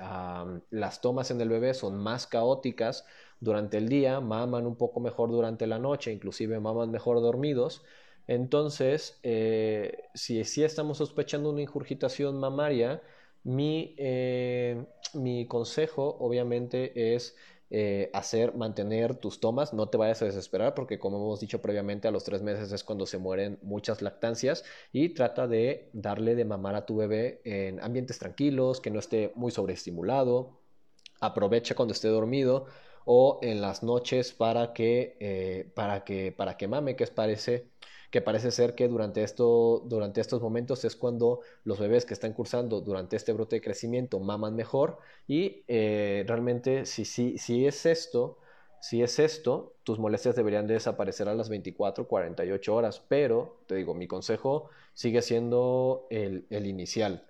las 0.72 1.02
tomas 1.02 1.30
en 1.30 1.40
el 1.42 1.50
bebé 1.50 1.76
son 1.76 2.00
más 2.00 2.26
caóticas 2.26 3.06
durante 3.40 3.78
el 3.78 3.90
día, 3.90 4.22
maman 4.22 4.66
un 4.66 4.76
poco 4.76 5.00
mejor 5.00 5.30
durante 5.30 5.68
la 5.68 5.78
noche, 5.78 6.12
inclusive 6.12 6.60
maman 6.60 6.90
mejor 6.90 7.22
dormidos. 7.22 7.84
Entonces, 8.28 9.20
eh, 9.24 10.04
si 10.14 10.44
sí 10.46 10.64
estamos 10.64 10.98
sospechando 10.98 11.50
una 11.52 11.62
ingurgitación 11.62 12.40
mamaria, 12.40 13.02
mi, 13.44 13.96
eh, 13.98 14.84
mi 15.14 15.46
consejo 15.48 16.18
obviamente 16.20 17.16
es 17.16 17.36
eh, 17.70 18.10
hacer, 18.14 18.56
mantener 18.56 19.16
tus 19.16 19.40
tomas, 19.40 19.74
no 19.74 19.90
te 19.90 19.98
vayas 19.98 20.22
a 20.22 20.26
desesperar 20.26 20.74
porque 20.74 20.98
como 21.00 21.18
hemos 21.18 21.40
dicho 21.40 21.62
previamente 21.62 22.08
a 22.08 22.12
los 22.12 22.24
tres 22.24 22.42
meses 22.42 22.72
es 22.72 22.84
cuando 22.84 23.06
se 23.06 23.18
mueren 23.18 23.60
muchas 23.62 24.02
lactancias 24.02 24.64
y 24.92 25.10
trata 25.10 25.48
de 25.48 25.90
darle 25.94 26.36
de 26.36 26.46
mamar 26.46 26.76
a 26.76 26.86
tu 26.86 26.96
bebé 26.98 27.42
en 27.44 27.80
ambientes 27.82 28.18
tranquilos, 28.20 28.82
que 28.82 28.92
no 28.92 29.00
esté 29.00 29.32
muy 29.36 29.52
sobreestimulado, 29.52 30.60
aprovecha 31.22 31.76
cuando 31.76 31.94
esté 31.94 32.08
dormido 32.08 32.66
o 33.06 33.40
en 33.44 33.62
las 33.62 33.84
noches 33.84 34.34
para 34.34 34.74
que, 34.74 35.72
para 35.76 36.04
que, 36.04 36.32
para 36.32 36.58
que 36.58 36.68
mame, 36.68 36.96
que 36.96 37.06
parece 37.08 37.70
que 38.16 38.22
parece 38.22 38.50
ser 38.50 38.76
que 38.76 38.88
durante, 38.88 39.24
esto, 39.24 39.84
durante 39.88 40.22
estos 40.22 40.42
momentos 40.42 40.86
es 40.86 40.96
cuando 40.96 41.42
los 41.66 41.80
bebés 41.80 42.06
que 42.06 42.14
están 42.14 42.32
cursando 42.32 42.80
durante 42.80 43.18
este 43.18 43.34
brote 43.34 43.58
de 43.58 43.62
crecimiento 43.62 44.22
maman 44.22 44.56
mejor 44.56 45.00
y 45.28 45.66
eh, 45.68 46.24
realmente 46.26 46.86
si, 46.86 47.04
si, 47.04 47.38
si 47.38 47.68
es 47.68 47.86
esto, 47.86 48.38
si 48.80 49.04
es 49.04 49.20
esto, 49.20 49.74
tus 49.84 50.00
molestias 50.00 50.34
deberían 50.34 50.66
de 50.66 50.76
desaparecer 50.76 51.28
a 51.28 51.36
las 51.36 51.50
24, 51.50 52.08
48 52.08 52.74
horas, 52.74 53.04
pero 53.06 53.58
te 53.68 53.76
digo, 53.76 53.94
mi 53.94 54.08
consejo 54.08 54.70
sigue 54.94 55.22
siendo 55.22 56.08
el, 56.10 56.46
inicial. 56.50 57.26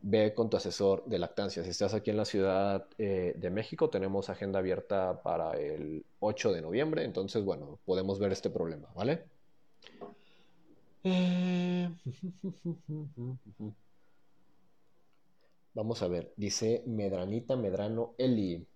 Ve 0.00 0.32
con 0.32 0.48
tu 0.48 0.56
asesor 0.56 1.04
de 1.04 1.18
lactancia. 1.18 1.62
Si 1.64 1.68
estás 1.68 1.92
aquí 1.92 2.08
en 2.08 2.16
la 2.16 2.24
Ciudad 2.24 2.86
eh, 2.96 3.34
de 3.36 3.50
México, 3.50 3.90
tenemos 3.90 4.30
agenda 4.30 4.60
abierta 4.60 5.20
para 5.22 5.52
el 5.60 6.06
8 6.20 6.54
de 6.54 6.62
noviembre, 6.62 7.04
entonces, 7.04 7.44
bueno, 7.44 7.78
podemos 7.84 8.18
ver 8.18 8.32
este 8.32 8.48
problema, 8.48 8.88
¿vale? 8.94 9.24
Eh, 11.04 11.88
vamos 15.74 16.02
a 16.02 16.08
ver, 16.08 16.32
dice 16.36 16.82
Medranita 16.86 17.56
Medrano 17.56 18.14
Eli. 18.18 18.66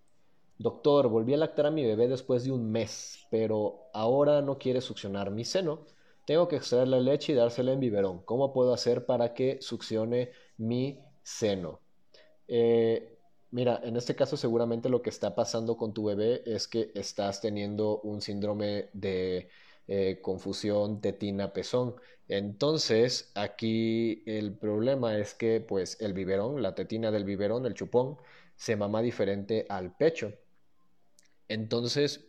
Doctor, 0.58 1.08
volví 1.08 1.34
a 1.34 1.38
lactar 1.38 1.66
a 1.66 1.70
mi 1.70 1.84
bebé 1.84 2.08
después 2.08 2.44
de 2.44 2.52
un 2.52 2.70
mes, 2.72 3.26
pero 3.30 3.90
ahora 3.94 4.42
no 4.42 4.58
quiere 4.58 4.80
succionar 4.80 5.30
mi 5.30 5.44
seno. 5.44 5.86
Tengo 6.26 6.48
que 6.48 6.56
extraer 6.56 6.88
la 6.88 7.00
leche 7.00 7.32
y 7.32 7.36
dársela 7.36 7.72
en 7.72 7.80
biberón. 7.80 8.22
¿Cómo 8.24 8.52
puedo 8.52 8.74
hacer 8.74 9.06
para 9.06 9.34
que 9.34 9.58
succione 9.62 10.32
mi 10.58 11.00
seno? 11.22 11.82
Eh, 12.48 13.18
mira, 13.50 13.80
en 13.84 13.96
este 13.96 14.16
caso 14.16 14.36
seguramente 14.36 14.88
lo 14.88 15.02
que 15.02 15.10
está 15.10 15.34
pasando 15.34 15.76
con 15.76 15.94
tu 15.94 16.04
bebé 16.06 16.42
es 16.46 16.68
que 16.68 16.92
estás 16.94 17.40
teniendo 17.40 18.00
un 18.02 18.20
síndrome 18.20 18.90
de 18.94 19.48
eh, 19.88 20.20
confusión 20.22 21.00
tetina-pezón. 21.00 21.96
Entonces, 22.28 23.30
aquí 23.34 24.22
el 24.26 24.52
problema 24.52 25.18
es 25.18 25.34
que 25.34 25.60
pues 25.60 26.00
el 26.00 26.14
biberón, 26.14 26.62
la 26.62 26.74
tetina 26.74 27.10
del 27.10 27.24
biberón, 27.24 27.66
el 27.66 27.74
chupón, 27.74 28.16
se 28.56 28.76
mama 28.76 29.02
diferente 29.02 29.66
al 29.68 29.94
pecho. 29.96 30.32
Entonces, 31.48 32.26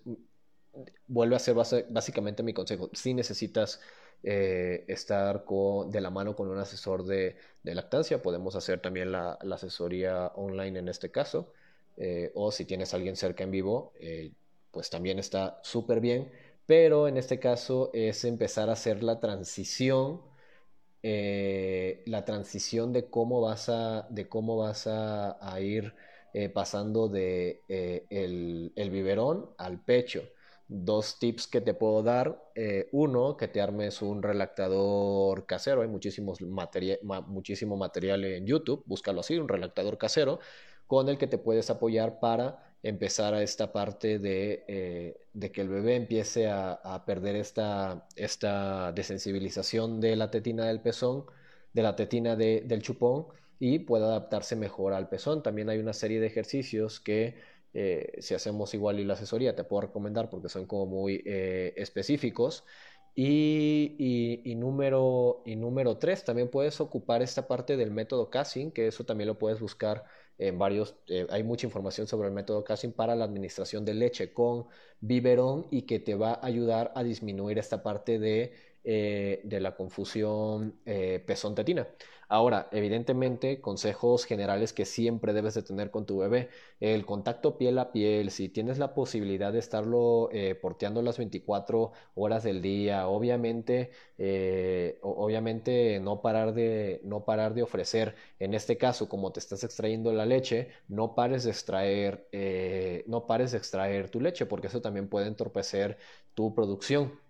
vuelve 1.07 1.35
a 1.35 1.39
ser 1.39 1.55
básicamente 1.89 2.43
mi 2.43 2.53
consejo. 2.53 2.89
Si 2.93 3.13
necesitas 3.13 3.81
eh, 4.23 4.85
estar 4.87 5.45
de 5.87 6.01
la 6.01 6.09
mano 6.09 6.35
con 6.35 6.49
un 6.49 6.57
asesor 6.57 7.05
de, 7.05 7.37
lactancia, 7.63 8.21
podemos 8.21 8.55
hacer 8.55 8.81
también 8.81 9.11
la, 9.11 9.33
asesoría 9.33 10.27
online 10.35 10.79
en 10.79 10.89
este 10.89 11.11
caso. 11.11 11.53
Eh, 11.97 12.31
o 12.35 12.51
si 12.51 12.65
tienes 12.65 12.93
alguien 12.93 13.15
cerca 13.15 13.43
en 13.43 13.51
vivo, 13.51 13.93
eh, 13.99 14.31
pues 14.71 14.89
también 14.89 15.19
está 15.19 15.59
súper 15.63 16.01
bien. 16.01 16.31
Pero 16.65 17.07
en 17.07 17.17
este 17.17 17.39
caso 17.39 17.91
es 17.93 18.25
empezar 18.25 18.69
a 18.69 18.73
hacer 18.73 19.03
la 19.03 19.19
transición. 19.19 20.21
la 21.03 22.25
transición 22.25 22.91
de 22.93 23.09
cómo 23.09 23.41
vas 23.41 23.69
a, 23.69 24.07
de 24.09 24.27
cómo 24.27 24.57
vas 24.57 24.87
a 24.87 25.59
ir 25.61 25.93
eh, 26.37 26.49
pasando 26.49 27.07
de 27.07 27.63
eh, 27.69 28.05
el, 28.09 28.89
biberón 28.91 29.51
al 29.57 29.81
pecho. 29.85 30.21
Dos 30.67 31.17
tips 31.17 31.47
que 31.47 31.61
te 31.61 31.73
puedo 31.73 32.03
dar. 32.03 32.43
Eh, 32.55 32.89
uno, 32.91 33.37
que 33.37 33.47
te 33.47 33.61
armes 33.61 34.01
un 34.01 34.21
relactador 34.21 35.45
casero. 35.45 35.81
Hay 35.81 35.87
muchísimos 35.87 36.41
muchísimo 36.41 37.77
material 37.77 38.25
en 38.25 38.45
YouTube. 38.45 38.83
Búscalo 38.85 39.21
así, 39.21 39.37
un 39.37 39.47
relactador 39.47 39.97
casero, 39.97 40.39
con 40.87 41.07
el 41.07 41.17
que 41.17 41.27
te 41.27 41.37
puedes 41.37 41.69
apoyar 41.69 42.19
para 42.19 42.74
empezar 42.85 43.33
a 43.33 43.41
esta 43.41 43.71
parte 43.71 44.19
de, 44.19 45.17
que 45.53 45.61
el 45.61 45.69
bebé 45.69 45.95
empiece 45.95 46.47
a, 46.47 47.03
perder 47.05 47.35
esta, 47.35 48.07
esta 48.15 48.91
desensibilización 48.91 49.99
de 49.99 50.15
la 50.15 50.29
tetina 50.29 50.65
del 50.65 50.81
pezón, 50.81 51.25
de 51.73 51.81
la 51.81 51.95
tetina 51.95 52.35
del 52.35 52.81
chupón 52.81 53.27
y 53.59 53.79
pueda 53.79 54.05
adaptarse 54.05 54.55
mejor 54.55 54.93
al 54.93 55.09
pezón. 55.09 55.41
También 55.41 55.69
hay 55.69 55.79
una 55.79 55.93
serie 55.93 56.19
de 56.19 56.27
ejercicios 56.27 56.99
que 56.99 57.35
eh, 57.73 58.13
si 58.19 58.35
hacemos 58.35 58.73
igual 58.75 58.99
y 58.99 59.03
la 59.03 59.15
asesoría 59.15 59.55
te 59.55 59.63
puedo 59.63 59.81
recomendar 59.81 60.29
porque 60.29 60.49
son 60.49 60.65
como 60.67 60.85
muy 60.85 61.23
eh, 61.25 61.73
específicos. 61.77 62.63
Y, 63.17 64.41
y, 64.43 64.55
número, 64.55 65.41
y 65.45 65.55
número 65.55 65.97
tres, 65.97 66.25
también 66.25 66.49
puedes 66.49 66.81
ocupar 66.81 67.21
esta 67.21 67.47
parte 67.47 67.77
del 67.77 67.91
método 67.91 68.29
casting, 68.29 68.71
que 68.71 68.87
eso 68.87 69.05
también 69.05 69.29
lo 69.29 69.39
puedes 69.39 69.59
buscar 69.61 70.03
en 70.37 70.57
varios, 70.59 70.95
eh, 71.07 71.27
hay 71.29 71.43
mucha 71.43 71.65
información 71.67 72.07
sobre 72.07 72.27
el 72.27 72.33
método 72.33 72.63
casting 72.63 72.91
para 72.91 73.15
la 73.15 73.25
administración 73.25 73.85
de 73.85 73.93
leche 73.93 74.33
con 74.33 74.67
biberón 74.99 75.67
y 75.71 75.83
que 75.83 75.99
te 75.99 76.15
va 76.15 76.33
a 76.33 76.45
ayudar 76.45 76.91
a 76.95 77.03
disminuir 77.03 77.57
esta 77.59 77.83
parte 77.83 78.19
de, 78.19 78.53
de 78.83 79.59
la 79.61 79.75
confusión 79.75 80.79
pezón-tetina. 81.25 81.87
Ahora, 82.27 82.67
evidentemente, 82.71 83.61
consejos 83.61 84.25
generales 84.25 84.73
que 84.73 84.85
siempre 84.85 85.33
debes 85.33 85.53
de 85.53 85.63
tener 85.63 85.91
con 85.91 86.05
tu 86.05 86.17
bebé. 86.19 86.49
El 86.79 87.05
contacto 87.05 87.57
piel 87.57 87.77
a 87.79 87.91
piel, 87.91 88.31
si 88.31 88.49
tienes 88.49 88.77
la 88.79 88.93
posibilidad 88.93 89.53
de 89.53 89.59
estarlo 89.59 90.29
eh, 90.31 90.55
porteando 90.55 91.01
las 91.01 91.17
24 91.17 91.91
horas 92.15 92.43
del 92.43 92.61
día, 92.61 93.07
obviamente, 93.07 93.91
eh, 94.17 94.99
obviamente 95.01 95.99
no 95.99 96.21
parar, 96.21 96.53
de, 96.53 97.01
no 97.03 97.25
parar 97.25 97.53
de 97.53 97.63
ofrecer. 97.63 98.15
En 98.39 98.53
este 98.53 98.77
caso, 98.77 99.07
como 99.09 99.31
te 99.31 99.39
estás 99.39 99.63
extrayendo 99.63 100.11
la 100.13 100.25
leche, 100.25 100.69
no 100.87 101.15
pares 101.15 101.43
de 101.43 101.51
extraer, 101.51 102.27
eh, 102.31 103.03
no 103.07 103.25
pares 103.27 103.51
de 103.51 103.57
extraer 103.57 104.09
tu 104.09 104.19
leche, 104.21 104.45
porque 104.45 104.67
eso 104.67 104.81
también 104.81 105.07
puede 105.09 105.27
entorpecer 105.27 105.97
tu 106.33 106.53
producción. 106.53 107.24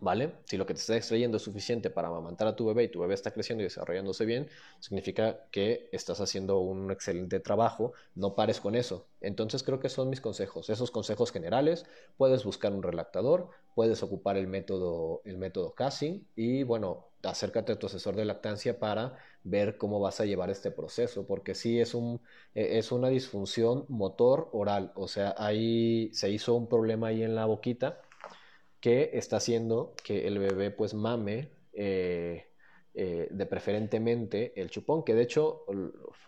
¿Vale? 0.00 0.34
Si 0.44 0.56
lo 0.56 0.66
que 0.66 0.74
te 0.74 0.80
está 0.80 0.96
extrayendo 0.96 1.38
es 1.38 1.42
suficiente 1.44 1.88
para 1.88 2.08
amamantar 2.08 2.46
a 2.48 2.56
tu 2.56 2.66
bebé 2.66 2.84
y 2.84 2.88
tu 2.88 3.00
bebé 3.00 3.14
está 3.14 3.30
creciendo 3.30 3.62
y 3.62 3.66
desarrollándose 3.66 4.26
bien, 4.26 4.48
significa 4.80 5.46
que 5.50 5.88
estás 5.92 6.20
haciendo 6.20 6.58
un 6.58 6.90
excelente 6.90 7.40
trabajo, 7.40 7.92
no 8.14 8.34
pares 8.34 8.60
con 8.60 8.74
eso. 8.74 9.06
Entonces 9.20 9.62
creo 9.62 9.80
que 9.80 9.88
son 9.88 10.10
mis 10.10 10.20
consejos, 10.20 10.68
esos 10.68 10.90
consejos 10.90 11.32
generales, 11.32 11.86
puedes 12.18 12.44
buscar 12.44 12.72
un 12.72 12.82
relactador, 12.82 13.48
puedes 13.74 14.02
ocupar 14.02 14.36
el 14.36 14.46
método, 14.46 15.22
el 15.24 15.38
método 15.38 15.74
casting 15.74 16.20
y 16.36 16.64
bueno, 16.64 17.06
acércate 17.22 17.72
a 17.72 17.78
tu 17.78 17.86
asesor 17.86 18.16
de 18.16 18.24
lactancia 18.24 18.78
para 18.78 19.16
ver 19.42 19.76
cómo 19.78 20.00
vas 20.00 20.20
a 20.20 20.24
llevar 20.26 20.50
este 20.50 20.70
proceso, 20.70 21.26
porque 21.26 21.54
sí 21.54 21.80
es, 21.80 21.94
un, 21.94 22.20
e, 22.54 22.78
es 22.78 22.92
una 22.92 23.08
disfunción 23.08 23.84
motor 23.88 24.48
oral, 24.52 24.92
o 24.94 25.08
sea, 25.08 25.34
ahí 25.38 26.10
se 26.12 26.30
hizo 26.30 26.54
un 26.54 26.68
problema 26.68 27.08
ahí 27.08 27.22
en 27.22 27.34
la 27.34 27.46
boquita 27.46 28.00
que 28.84 29.12
está 29.14 29.38
haciendo 29.38 29.94
que 30.04 30.26
el 30.26 30.38
bebé 30.38 30.70
pues 30.70 30.92
mame 30.92 31.48
eh, 31.72 32.52
eh, 32.92 33.28
de 33.30 33.46
preferentemente 33.46 34.52
el 34.60 34.68
chupón, 34.68 35.04
que 35.04 35.14
de 35.14 35.22
hecho 35.22 35.64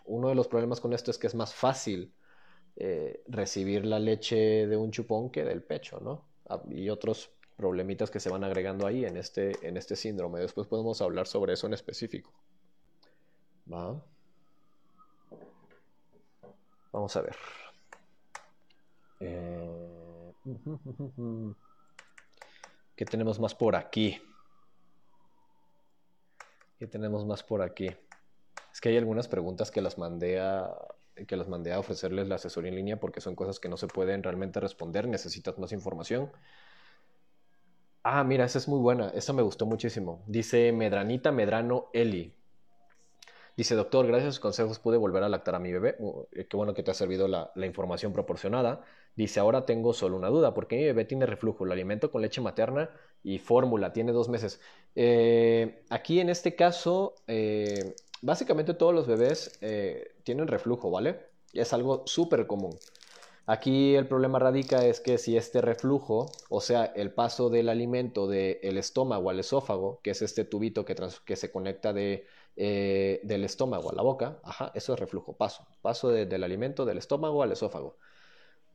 uno 0.05 0.29
de 0.29 0.33
los 0.33 0.47
problemas 0.47 0.81
con 0.81 0.91
esto 0.91 1.11
es 1.11 1.19
que 1.19 1.27
es 1.27 1.35
más 1.35 1.53
fácil 1.53 2.15
eh, 2.75 3.21
recibir 3.27 3.85
la 3.85 3.99
leche 3.99 4.65
de 4.65 4.75
un 4.75 4.89
chupón 4.89 5.29
que 5.29 5.43
del 5.43 5.61
pecho, 5.61 5.99
¿no? 5.99 6.25
Ah, 6.49 6.63
y 6.71 6.89
otros 6.89 7.29
problemitas 7.55 8.09
que 8.09 8.19
se 8.19 8.31
van 8.31 8.43
agregando 8.43 8.87
ahí 8.87 9.05
en 9.05 9.17
este, 9.17 9.51
en 9.61 9.77
este 9.77 9.95
síndrome. 9.95 10.39
Después 10.39 10.65
podemos 10.65 10.99
hablar 10.99 11.27
sobre 11.27 11.53
eso 11.53 11.67
en 11.67 11.75
específico. 11.75 12.33
¿Va? 13.71 14.03
Vamos 16.91 17.15
a 17.15 17.21
ver. 17.21 17.35
¿Qué 22.97 23.05
tenemos 23.05 23.39
más 23.39 23.53
por 23.53 23.75
aquí? 23.75 24.19
¿Qué 26.79 26.87
tenemos 26.87 27.27
más 27.27 27.43
por 27.43 27.61
aquí? 27.61 27.91
Es 28.73 28.81
que 28.81 28.89
hay 28.89 28.97
algunas 28.97 29.27
preguntas 29.27 29.69
que 29.69 29.83
las 29.83 29.99
mandé 29.99 30.39
a 30.39 30.67
que 31.27 31.35
las 31.35 31.47
mandé 31.47 31.73
a 31.73 31.79
ofrecerles 31.79 32.27
la 32.27 32.35
asesoría 32.35 32.69
en 32.69 32.75
línea 32.75 32.99
porque 32.99 33.21
son 33.21 33.35
cosas 33.35 33.59
que 33.59 33.69
no 33.69 33.77
se 33.77 33.87
pueden 33.87 34.21
realmente 34.23 34.59
responder, 34.59 35.07
necesitas 35.07 35.57
más 35.59 35.71
información. 35.71 36.31
Ah, 38.03 38.23
mira, 38.23 38.45
esa 38.45 38.57
es 38.57 38.67
muy 38.67 38.79
buena, 38.79 39.09
esa 39.09 39.33
me 39.33 39.41
gustó 39.41 39.65
muchísimo. 39.65 40.23
Dice 40.27 40.71
Medranita 40.71 41.31
Medrano 41.31 41.89
Eli. 41.93 42.36
Dice, 43.57 43.73
doctor, 43.73 44.05
gracias 44.05 44.27
a 44.27 44.31
sus 44.33 44.39
consejos 44.39 44.77
pude 44.77 44.97
volver 44.97 45.23
a 45.23 45.29
lactar 45.29 45.55
a 45.55 45.59
mi 45.59 45.73
bebé. 45.73 45.95
Uh, 45.97 46.25
qué 46.31 46.55
bueno 46.55 46.75
que 46.75 46.83
te 46.83 46.91
ha 46.91 46.93
servido 46.93 47.27
la, 47.27 47.51
información 47.65 48.13
proporcionada. 48.13 48.85
Dice, 49.15 49.39
ahora 49.39 49.65
tengo 49.65 49.95
solo 49.95 50.15
una 50.15 50.27
duda. 50.27 50.53
¿Por 50.53 50.67
qué 50.67 50.75
mi 50.77 50.83
bebé 50.83 51.05
tiene 51.05 51.25
reflujo? 51.25 51.65
Lo 51.65 51.73
alimento 51.73 52.11
con 52.11 52.21
leche 52.21 52.39
materna 52.39 52.91
y 53.23 53.39
fórmula. 53.39 53.93
Tiene 53.93 54.11
dos 54.11 54.29
meses. 54.29 54.61
Eh, 54.93 55.83
aquí 55.89 56.19
en 56.19 56.29
este 56.29 56.55
caso, 56.55 57.15
eh, 57.25 57.95
básicamente 58.21 58.75
todos 58.75 58.93
los 58.93 59.07
bebés 59.07 59.57
eh, 59.61 60.11
tienen 60.23 60.47
reflujo, 60.47 60.91
¿vale? 60.91 61.21
Es 61.51 61.73
algo 61.73 62.03
súper 62.05 62.45
común. 62.45 62.77
Aquí 63.47 63.95
el 63.95 64.07
problema 64.07 64.37
radica 64.37 64.85
es 64.85 64.99
que 64.99 65.17
si 65.17 65.35
este 65.35 65.61
reflujo, 65.61 66.29
o 66.49 66.61
sea, 66.61 66.85
el 66.85 67.11
paso 67.11 67.49
del 67.49 67.69
alimento 67.69 68.27
del 68.27 68.77
estómago 68.77 69.31
al 69.31 69.39
esófago, 69.39 69.99
que 70.03 70.11
es 70.11 70.21
este 70.21 70.43
tubito 70.43 70.85
que, 70.85 70.95
que 71.25 71.35
se 71.35 71.49
conecta 71.49 71.91
de 71.91 72.27
eh, 72.57 73.21
del 73.23 73.43
estómago 73.43 73.91
a 73.91 73.95
la 73.95 74.01
boca, 74.01 74.39
ajá, 74.43 74.71
eso 74.75 74.93
es 74.93 74.99
reflujo, 74.99 75.37
paso, 75.37 75.67
paso 75.81 76.09
del 76.09 76.43
alimento 76.43 76.85
del 76.85 76.97
estómago 76.97 77.43
al 77.43 77.51
esófago. 77.51 77.97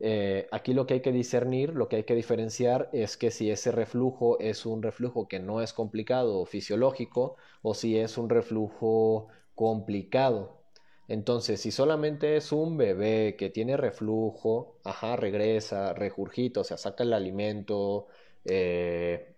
Eh, 0.00 0.48
aquí 0.50 0.74
lo 0.74 0.86
que 0.86 0.94
hay 0.94 1.00
que 1.00 1.12
discernir, 1.12 1.74
lo 1.74 1.88
que 1.88 1.96
hay 1.96 2.04
que 2.04 2.14
diferenciar 2.14 2.90
es 2.92 3.16
que 3.16 3.30
si 3.30 3.50
ese 3.50 3.70
reflujo 3.72 4.38
es 4.40 4.66
un 4.66 4.82
reflujo 4.82 5.28
que 5.28 5.38
no 5.40 5.62
es 5.62 5.72
complicado 5.72 6.44
fisiológico 6.46 7.36
o 7.62 7.74
si 7.74 7.98
es 7.98 8.18
un 8.18 8.28
reflujo 8.28 9.28
complicado. 9.54 10.64
Entonces, 11.08 11.60
si 11.60 11.70
solamente 11.70 12.36
es 12.36 12.52
un 12.52 12.76
bebé 12.76 13.36
que 13.36 13.50
tiene 13.50 13.76
reflujo, 13.76 14.78
ajá, 14.84 15.16
regresa, 15.16 15.92
regurgita, 15.94 16.60
o 16.60 16.64
sea, 16.64 16.78
saca 16.78 17.04
el 17.04 17.12
alimento, 17.12 18.08
eh, 18.44 19.36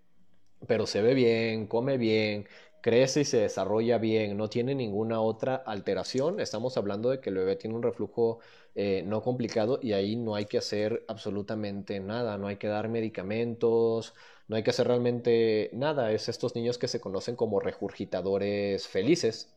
pero 0.66 0.86
se 0.86 1.02
ve 1.02 1.14
bien, 1.14 1.66
come 1.66 1.98
bien, 1.98 2.46
crece 2.84 3.22
y 3.22 3.24
se 3.24 3.38
desarrolla 3.38 3.96
bien, 3.96 4.36
no 4.36 4.50
tiene 4.50 4.74
ninguna 4.74 5.18
otra 5.22 5.54
alteración, 5.56 6.38
estamos 6.38 6.76
hablando 6.76 7.08
de 7.08 7.18
que 7.18 7.30
el 7.30 7.36
bebé 7.36 7.56
tiene 7.56 7.74
un 7.76 7.82
reflujo 7.82 8.40
eh, 8.74 9.02
no 9.06 9.22
complicado 9.22 9.78
y 9.82 9.94
ahí 9.94 10.16
no 10.16 10.34
hay 10.34 10.44
que 10.44 10.58
hacer 10.58 11.02
absolutamente 11.08 11.98
nada, 12.00 12.36
no 12.36 12.46
hay 12.46 12.56
que 12.56 12.68
dar 12.68 12.90
medicamentos, 12.90 14.12
no 14.48 14.56
hay 14.56 14.62
que 14.62 14.68
hacer 14.70 14.86
realmente 14.86 15.70
nada, 15.72 16.12
es 16.12 16.28
estos 16.28 16.54
niños 16.54 16.76
que 16.76 16.88
se 16.88 17.00
conocen 17.00 17.36
como 17.36 17.58
regurgitadores 17.58 18.86
felices. 18.86 19.48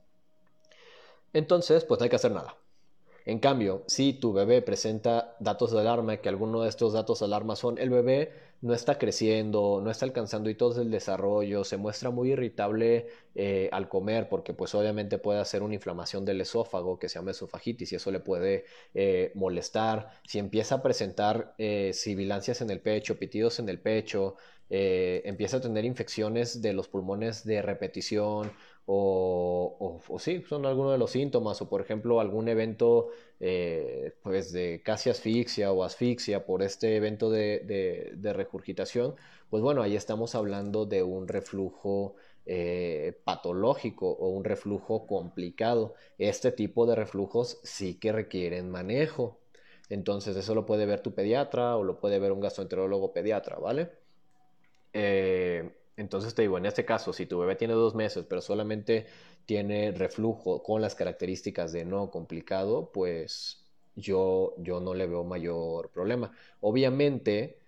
Entonces, 1.33 1.85
pues 1.85 1.99
no 1.99 2.03
hay 2.05 2.09
que 2.09 2.15
hacer 2.17 2.31
nada. 2.31 2.57
En 3.27 3.39
cambio, 3.39 3.83
si 3.87 4.13
tu 4.13 4.31
bebé 4.31 4.61
presenta 4.61 5.35
datos 5.41 5.73
de 5.73 5.81
alarma, 5.81 6.15
que 6.15 6.29
alguno 6.29 6.61
de 6.61 6.69
estos 6.69 6.93
datos 6.93 7.19
de 7.19 7.25
alarma 7.25 7.57
son 7.57 7.77
el 7.77 7.89
bebé 7.89 8.31
no 8.61 8.73
está 8.73 8.97
creciendo, 8.97 9.81
no 9.83 9.91
está 9.91 10.05
alcanzando 10.05 10.49
hitos 10.49 10.77
del 10.77 10.89
desarrollo, 10.89 11.65
se 11.65 11.75
muestra 11.75 12.09
muy 12.09 12.31
irritable 12.31 13.07
eh, 13.35 13.67
al 13.73 13.89
comer 13.89 14.29
porque 14.29 14.53
pues 14.53 14.73
obviamente 14.75 15.17
puede 15.17 15.41
hacer 15.41 15.61
una 15.61 15.73
inflamación 15.73 16.23
del 16.23 16.39
esófago 16.39 16.97
que 16.99 17.09
se 17.09 17.19
llama 17.19 17.31
esofagitis 17.31 17.91
y 17.91 17.95
eso 17.97 18.11
le 18.11 18.21
puede 18.21 18.63
eh, 18.93 19.33
molestar. 19.35 20.09
Si 20.25 20.39
empieza 20.39 20.75
a 20.75 20.81
presentar 20.81 21.53
eh, 21.57 21.91
sibilancias 21.93 22.61
en 22.61 22.69
el 22.69 22.79
pecho, 22.79 23.19
pitidos 23.19 23.59
en 23.59 23.67
el 23.67 23.79
pecho, 23.79 24.37
empieza 24.69 25.57
a 25.57 25.61
tener 25.61 25.85
infecciones 25.85 26.61
de 26.61 26.73
los 26.73 26.89
pulmones 26.89 27.45
de 27.45 27.61
repetición 27.61 28.51
o, 28.89 29.99
o, 30.07 30.19
sí, 30.19 30.43
son 30.47 30.65
algunos 30.65 30.93
de 30.93 30.97
los 30.97 31.11
síntomas, 31.11 31.61
o 31.61 31.67
por 31.67 31.81
ejemplo 31.81 32.21
algún 32.21 32.47
evento 32.47 33.09
eh, 33.41 34.13
pues 34.23 34.53
de 34.53 34.81
casi 34.81 35.09
asfixia 35.09 35.73
o 35.73 35.83
asfixia 35.83 36.45
por 36.45 36.63
este 36.63 36.95
evento 36.95 37.29
de, 37.29 38.15
de, 38.15 38.33
regurgitación, 38.33 39.15
pues 39.49 39.61
bueno, 39.61 39.81
ahí 39.81 39.97
estamos 39.97 40.35
hablando 40.35 40.85
de 40.85 41.03
un 41.03 41.27
reflujo 41.27 42.15
eh, 42.45 43.19
patológico 43.25 44.09
o 44.09 44.29
un 44.29 44.45
reflujo 44.45 45.05
complicado. 45.05 45.93
Este 46.17 46.53
tipo 46.53 46.85
de 46.85 46.95
reflujos 46.95 47.59
sí 47.63 47.99
que 47.99 48.13
requieren 48.13 48.69
manejo. 48.71 49.41
Entonces 49.89 50.37
eso 50.37 50.55
lo 50.55 50.65
puede 50.65 50.85
ver 50.85 51.01
tu 51.01 51.13
pediatra 51.13 51.75
o 51.75 51.83
lo 51.83 51.99
puede 51.99 52.19
ver 52.19 52.31
un 52.31 52.39
gastroenterólogo 52.39 53.11
pediatra, 53.11 53.57
¿vale? 53.57 53.91
Eh, 54.93 55.71
entonces 55.97 56.35
te 56.35 56.43
digo, 56.43 56.57
en 56.57 56.65
este 56.67 56.85
caso, 56.85 57.13
si 57.13 57.25
tu 57.25 57.39
bebé 57.39 57.55
tiene 57.55 57.73
dos 57.73 57.95
meses, 57.95 58.25
pero 58.29 58.41
solamente 58.41 59.07
tiene 59.45 59.91
reflujo 59.91 60.63
con 60.63 60.81
las 60.81 60.95
características 60.95 61.71
de 61.73 61.85
no 61.85 62.11
complicado, 62.11 62.91
pues 62.93 63.67
yo, 63.95 64.55
yo 64.59 64.79
no 64.79 64.93
le 64.93 65.07
veo 65.07 65.23
mayor 65.25 65.89
problema. 65.91 66.31
Obviamente, 66.61 67.59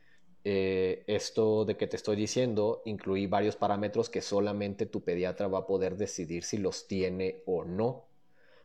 eh, 0.43 1.03
esto 1.07 1.65
de 1.65 1.75
que 1.77 1.87
te 1.87 1.95
estoy 1.97 2.15
diciendo 2.15 2.81
incluye 2.85 3.27
varios 3.27 3.55
parámetros 3.57 4.09
que 4.09 4.21
solamente 4.21 4.85
tu 4.85 5.03
pediatra 5.03 5.47
va 5.47 5.59
a 5.59 5.67
poder 5.67 5.97
decidir 5.97 6.43
si 6.43 6.57
los 6.59 6.87
tiene 6.87 7.43
o 7.47 7.65
no. 7.65 8.09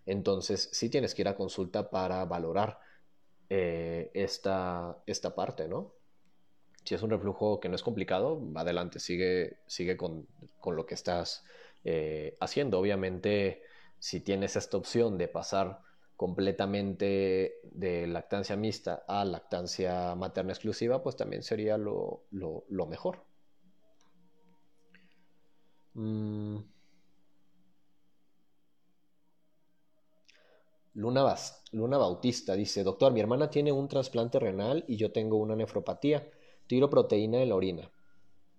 Entonces, 0.07 0.69
sí 0.73 0.91
tienes 0.91 1.15
que 1.15 1.23
ir 1.23 1.29
a 1.29 1.37
consulta 1.37 1.91
para 1.91 2.25
valorar 2.27 2.79
eh, 3.51 4.11
esta, 4.15 5.03
esta 5.07 5.35
parte, 5.35 5.69
¿no? 5.69 5.95
Si 6.85 6.95
es 6.95 7.03
un 7.03 7.11
reflujo 7.11 7.61
que 7.61 7.69
no 7.69 7.77
es 7.77 7.83
complicado, 7.83 8.43
adelante, 8.55 9.01
sigue, 9.01 9.59
sigue 9.67 9.97
con, 9.97 10.27
lo 10.67 10.87
que 10.87 10.95
estás 10.95 11.45
eh, 11.83 12.37
haciendo. 12.41 12.79
Obviamente, 12.79 13.63
si 13.99 14.21
tienes 14.21 14.57
esta 14.57 14.77
opción 14.77 15.17
de 15.17 15.29
pasar 15.29 15.81
completamente 16.17 17.55
de 17.65 18.07
lactancia 18.07 18.57
mixta 18.57 19.05
a 19.09 19.25
lactancia 19.25 20.15
materna 20.15 20.53
exclusiva, 20.53 21.03
pues 21.03 21.17
también 21.17 21.43
sería 21.43 21.79
lo, 21.79 22.23
mejor. 22.89 23.25
Mm. 25.95 26.59
Luna, 30.95 31.35
Luna 31.73 31.99
Bautista 31.99 32.55
dice, 32.55 32.85
doctor, 32.85 33.13
mi 33.13 33.21
hermana 33.21 33.51
tiene 33.51 33.73
un 33.73 33.89
trasplante 33.89 34.39
renal 34.39 34.85
y 34.87 34.97
yo 34.97 35.11
tengo 35.13 35.39
una 35.39 35.57
nefropatía 35.57 36.29
tiro 36.67 36.91
proteína 36.91 37.43
en 37.43 37.49
la 37.49 37.55
orina. 37.55 37.91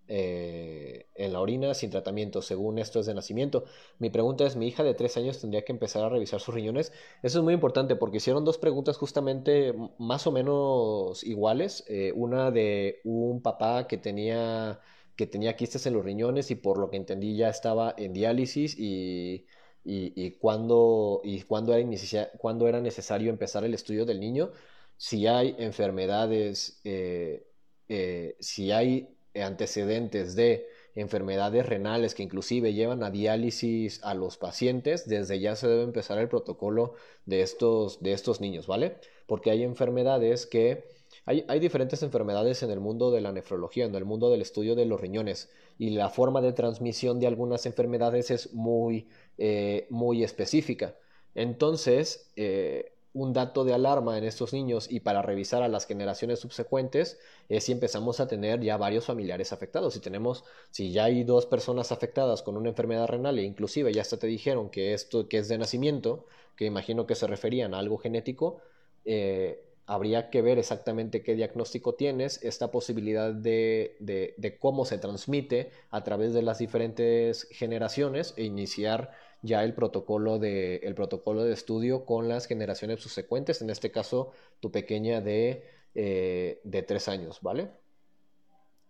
Eh, 0.07 1.07
en 1.15 1.33
la 1.33 1.41
orina 1.41 1.73
sin 1.73 1.89
tratamiento, 1.89 2.43
según 2.43 2.77
esto 2.77 2.99
es 2.99 3.07
de 3.07 3.15
nacimiento. 3.15 3.63
Mi 3.97 4.11
pregunta 4.11 4.45
es, 4.45 4.55
¿mi 4.55 4.67
hija 4.67 4.83
de 4.83 4.93
tres 4.93 5.17
años 5.17 5.41
tendría 5.41 5.65
que 5.65 5.71
empezar 5.71 6.03
a 6.03 6.09
revisar 6.09 6.39
sus 6.39 6.53
riñones? 6.53 6.91
Eso 7.23 7.39
es 7.39 7.43
muy 7.43 7.55
importante 7.55 7.95
porque 7.95 8.17
hicieron 8.17 8.45
dos 8.45 8.59
preguntas 8.59 8.97
justamente 8.97 9.73
más 9.97 10.27
o 10.27 10.31
menos 10.31 11.23
iguales. 11.23 11.85
Eh, 11.87 12.11
una 12.15 12.51
de 12.51 13.01
un 13.03 13.41
papá 13.41 13.87
que 13.87 13.97
tenía, 13.97 14.79
que 15.15 15.25
tenía 15.25 15.55
quistes 15.55 15.87
en 15.87 15.93
los 15.93 16.05
riñones 16.05 16.51
y 16.51 16.55
por 16.55 16.77
lo 16.77 16.89
que 16.91 16.97
entendí 16.97 17.35
ya 17.35 17.49
estaba 17.49 17.95
en 17.97 18.13
diálisis 18.13 18.77
y, 18.77 19.47
y, 19.83 20.13
y 20.15 20.31
cuándo, 20.33 21.21
era, 21.23 22.31
cuándo 22.37 22.67
era 22.67 22.79
necesario 22.79 23.31
empezar 23.31 23.63
el 23.63 23.73
estudio 23.73 24.05
del 24.05 24.19
niño. 24.19 24.51
Si 24.97 25.25
hay 25.25 25.55
enfermedades... 25.57 26.79
Eh, 26.83 27.47
eh, 27.89 28.36
si 28.39 28.71
hay 28.71 29.10
antecedentes 29.36 30.36
de 30.36 30.67
enfermedades 30.95 31.65
renales 31.65 32.15
que 32.15 32.24
inclusive 32.24 32.74
llevan 32.74 33.04
a 33.04 33.12
diálisis 33.12 34.02
a 34.04 34.13
los 34.13 34.38
pacientes, 34.38 35.08
desde 35.08 35.39
ya 35.39 35.56
se 35.56 35.67
debe 35.67 35.84
empezar 35.84 36.17
el 36.17 36.30
protocolo 36.30 36.93
de 37.26 37.41
estos, 37.41 38.02
de 38.02 38.13
estos 38.13 38.39
niños, 38.39 38.65
¿vale? 38.65 38.95
Porque 39.28 39.52
hay 39.52 39.63
enfermedades 39.63 40.45
que... 40.45 40.86
Hay, 41.28 41.43
hay, 41.48 41.60
diferentes 41.60 42.04
enfermedades 42.04 42.62
en 42.62 42.71
el 42.71 42.80
mundo 42.80 43.10
de 43.10 43.21
la 43.21 43.32
nefrología, 43.32 43.86
en 43.86 43.95
el 43.95 44.06
mundo 44.06 44.30
del 44.30 44.41
estudio 44.41 44.76
de 44.76 44.86
los 44.86 45.02
riñones, 45.02 45.50
y 45.78 45.91
la 45.91 46.10
forma 46.10 46.41
de 46.41 46.54
transmisión 46.54 47.19
de 47.19 47.28
algunas 47.28 47.65
enfermedades 47.65 48.32
es 48.32 48.54
muy, 48.54 49.08
eh, 49.38 49.88
muy 49.89 50.24
específica. 50.24 50.95
Entonces, 51.34 52.32
eh, 52.36 52.94
un 53.15 53.32
dato 53.32 53.63
de 53.63 53.73
alarma 53.73 54.17
en 54.17 54.25
estos 54.25 54.51
niños 54.51 54.91
y 54.91 54.99
para 54.99 55.21
revisar 55.21 55.63
a 55.63 55.69
las 55.69 55.88
generaciones 55.88 56.39
subsecuentes 56.39 57.17
es 57.47 57.63
si 57.63 57.71
empezamos 57.71 58.19
a 58.19 58.28
tener 58.28 58.60
ya 58.60 58.75
varios 58.75 59.06
familiares 59.06 59.54
afectados. 59.54 59.93
Si 59.93 60.01
tenemos, 60.01 60.43
si 60.69 60.91
ya 60.91 61.06
hay 61.06 61.23
dos 61.23 61.45
personas 61.45 61.93
afectadas 61.93 62.43
con 62.43 62.58
una 62.58 62.67
enfermedad 62.67 63.08
renal 63.08 63.39
e 63.39 63.43
inclusive 63.43 63.93
ya 63.93 64.01
hasta 64.01 64.17
te 64.17 64.28
dijeron 64.28 64.69
que 64.69 64.93
esto 64.93 65.30
que 65.30 65.38
es 65.38 65.47
de 65.47 65.58
nacimiento, 65.58 66.25
que 66.58 66.65
imagino 66.65 67.08
que 67.08 67.15
se 67.15 67.25
referían 67.25 67.73
a 67.73 67.80
algo 67.80 67.97
genético, 67.97 68.60
eh, 69.06 69.63
habría 69.86 70.30
que 70.30 70.41
ver 70.41 70.60
exactamente 70.60 71.23
qué 71.23 71.36
diagnóstico 71.36 71.95
tienes, 71.95 72.43
esta 72.43 72.69
posibilidad 72.69 73.34
de, 73.34 73.95
de 74.01 74.58
cómo 74.60 74.84
se 74.84 74.97
transmite 74.97 75.71
a 75.89 76.04
través 76.04 76.34
de 76.34 76.41
las 76.41 76.58
diferentes 76.58 77.47
generaciones 77.51 78.34
e 78.36 78.43
iniciar 78.43 79.12
ya 79.45 79.63
el 79.63 79.73
protocolo 79.73 80.39
de, 80.39 80.77
el 80.77 80.95
protocolo 80.95 81.43
de 81.43 81.53
estudio 81.53 82.05
con 82.05 82.27
las 82.27 82.47
generaciones 82.47 83.01
subsecuentes, 83.01 83.62
en 83.62 83.69
este 83.69 83.91
caso 83.91 84.31
tu 84.60 84.71
pequeña 84.71 85.21
de, 85.21 85.63
eh, 85.93 86.60
de 86.63 86.84
tres 86.84 87.08
años, 87.08 87.39
¿vale? 87.41 87.71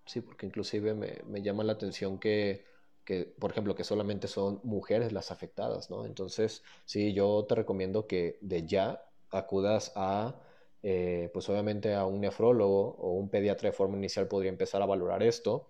Sí, 0.06 0.22
porque 0.22 0.46
inclusive 0.46 0.94
me, 0.94 1.42
llama 1.42 1.64
la 1.64 1.74
atención 1.74 2.20
que, 2.20 2.66
que, 3.04 3.26
por 3.26 3.52
ejemplo, 3.52 3.76
que 3.76 3.84
solamente 3.84 4.28
son 4.28 4.60
mujeres 4.64 5.12
las 5.12 5.32
afectadas, 5.32 5.90
¿no? 5.90 6.06
Entonces, 6.06 6.64
sí, 6.86 7.14
yo 7.14 7.46
te 7.48 7.56
recomiendo 7.56 8.08
que 8.08 8.38
de 8.42 8.66
ya 8.68 9.04
acudas 9.32 9.92
a, 9.96 10.36
eh, 10.84 11.30
pues 11.34 11.50
obviamente 11.50 11.96
a 11.96 12.06
un 12.06 12.22
nefrólogo 12.22 12.96
o 13.00 13.14
un 13.14 13.30
pediatra 13.30 13.70
de 13.70 13.76
forma 13.76 13.98
inicial 13.98 14.28
podría 14.28 14.50
empezar 14.50 14.82
a 14.82 14.86
valorar 14.86 15.24
esto 15.24 15.68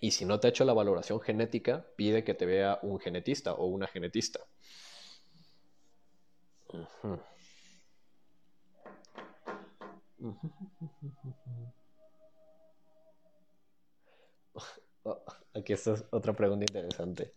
y 0.00 0.12
si 0.12 0.24
no 0.24 0.40
te 0.40 0.48
ha 0.48 0.50
hecho 0.50 0.64
la 0.64 0.72
valoración 0.72 1.20
genética, 1.20 1.86
pide 1.96 2.24
que 2.24 2.34
te 2.34 2.46
vea 2.46 2.78
un 2.82 2.98
genetista 2.98 3.54
o 3.54 3.66
una 3.66 3.86
genetista. 3.86 4.40
Aquí 15.54 15.72
está 15.72 15.94
otra 16.10 16.32
pregunta 16.34 16.64
interesante. 16.64 17.34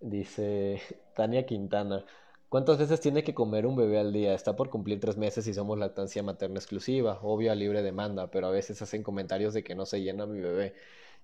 Dice 0.00 0.80
Tania 1.14 1.46
Quintana, 1.46 2.04
¿cuántas 2.48 2.78
veces 2.78 3.00
tiene 3.00 3.24
que 3.24 3.34
comer 3.34 3.66
un 3.66 3.76
bebé 3.76 3.98
al 3.98 4.12
día? 4.12 4.34
Está 4.34 4.56
por 4.56 4.70
cumplir 4.70 5.00
tres 5.00 5.16
meses 5.16 5.46
y 5.46 5.54
somos 5.54 5.78
lactancia 5.78 6.22
materna 6.22 6.58
exclusiva, 6.58 7.18
obvio 7.22 7.52
a 7.52 7.54
libre 7.54 7.82
demanda, 7.82 8.30
pero 8.30 8.46
a 8.48 8.50
veces 8.50 8.80
hacen 8.82 9.02
comentarios 9.02 9.54
de 9.54 9.64
que 9.64 9.74
no 9.74 9.86
se 9.86 10.02
llena 10.02 10.26
mi 10.26 10.40
bebé 10.40 10.74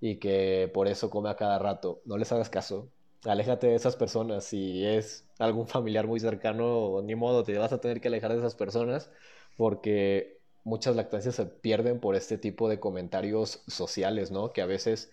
y 0.00 0.18
que 0.18 0.70
por 0.72 0.88
eso 0.88 1.10
come 1.10 1.30
a 1.30 1.36
cada 1.36 1.58
rato. 1.58 2.02
No 2.04 2.16
les 2.18 2.32
hagas 2.32 2.50
caso. 2.50 2.88
Aléjate 3.24 3.68
de 3.68 3.74
esas 3.74 3.96
personas. 3.96 4.44
Si 4.44 4.84
es 4.84 5.26
algún 5.38 5.66
familiar 5.68 6.06
muy 6.06 6.20
cercano, 6.20 7.02
ni 7.02 7.14
modo, 7.14 7.44
te 7.44 7.58
vas 7.58 7.72
a 7.72 7.80
tener 7.80 8.00
que 8.00 8.08
alejar 8.08 8.32
de 8.32 8.38
esas 8.38 8.54
personas 8.54 9.10
porque 9.56 10.40
muchas 10.64 10.96
lactancias 10.96 11.34
se 11.34 11.46
pierden 11.46 12.00
por 12.00 12.14
este 12.16 12.38
tipo 12.38 12.68
de 12.68 12.80
comentarios 12.80 13.62
sociales, 13.66 14.30
¿no? 14.30 14.52
Que 14.52 14.62
a 14.62 14.66
veces 14.66 15.12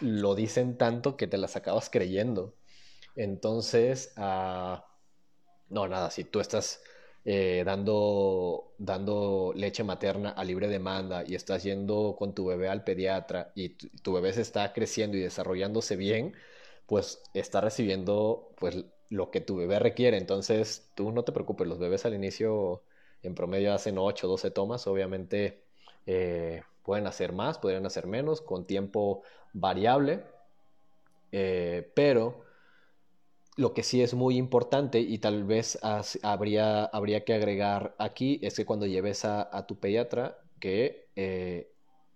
lo 0.00 0.34
dicen 0.34 0.76
tanto 0.78 1.16
que 1.16 1.26
te 1.26 1.38
las 1.38 1.56
acabas 1.56 1.90
creyendo. 1.90 2.54
Entonces, 3.16 4.12
ah, 4.16 4.86
no, 5.68 5.88
nada, 5.88 6.10
si 6.10 6.24
tú 6.24 6.40
estás 6.40 6.82
eh, 7.24 7.62
dando, 7.66 8.72
dando 8.78 9.52
leche 9.54 9.84
materna 9.84 10.30
a 10.30 10.42
libre 10.44 10.68
demanda 10.68 11.22
y 11.26 11.34
estás 11.34 11.62
yendo 11.62 12.16
con 12.18 12.34
tu 12.34 12.46
bebé 12.46 12.68
al 12.68 12.82
pediatra 12.82 13.52
y 13.54 13.70
tu, 13.70 14.12
bebé 14.14 14.32
se 14.32 14.40
está 14.40 14.72
creciendo 14.72 15.16
y 15.16 15.20
desarrollándose 15.20 15.96
bien, 15.96 16.34
pues 16.86 17.22
está 17.34 17.60
recibiendo 17.60 18.52
pues 18.58 18.84
lo 19.10 19.30
que 19.30 19.40
tu 19.40 19.56
bebé 19.56 19.78
requiere. 19.78 20.16
Entonces, 20.16 20.90
tú 20.94 21.12
no 21.12 21.24
te 21.24 21.32
preocupes, 21.32 21.66
los 21.66 21.78
bebés 21.78 22.06
al 22.06 22.14
inicio 22.14 22.82
en 23.22 23.34
promedio 23.34 23.74
hacen 23.74 23.98
8 23.98 24.26
o 24.26 24.30
12 24.30 24.50
tomas, 24.50 24.86
obviamente 24.86 25.62
eh, 26.06 26.62
pueden 26.82 27.06
hacer 27.06 27.32
más, 27.32 27.58
podrían 27.58 27.86
hacer 27.86 28.06
menos, 28.06 28.40
con 28.40 28.66
tiempo 28.66 29.22
variable, 29.52 30.24
eh, 31.32 31.90
pero 31.94 32.44
lo 33.56 33.74
que 33.74 33.82
sí 33.82 34.02
es 34.02 34.14
muy 34.14 34.36
importante 34.36 35.00
y 35.00 35.18
tal 35.18 35.44
vez 35.44 35.78
habría, 36.22 36.84
habría 36.84 37.24
que 37.24 37.34
agregar 37.34 37.94
aquí 37.98 38.38
es 38.42 38.54
que 38.56 38.64
cuando 38.64 38.86
lleves 38.86 39.24
a, 39.24 39.66
tu 39.66 39.78
pediatra, 39.78 40.38
que 40.60 41.08
eh, 41.16 41.72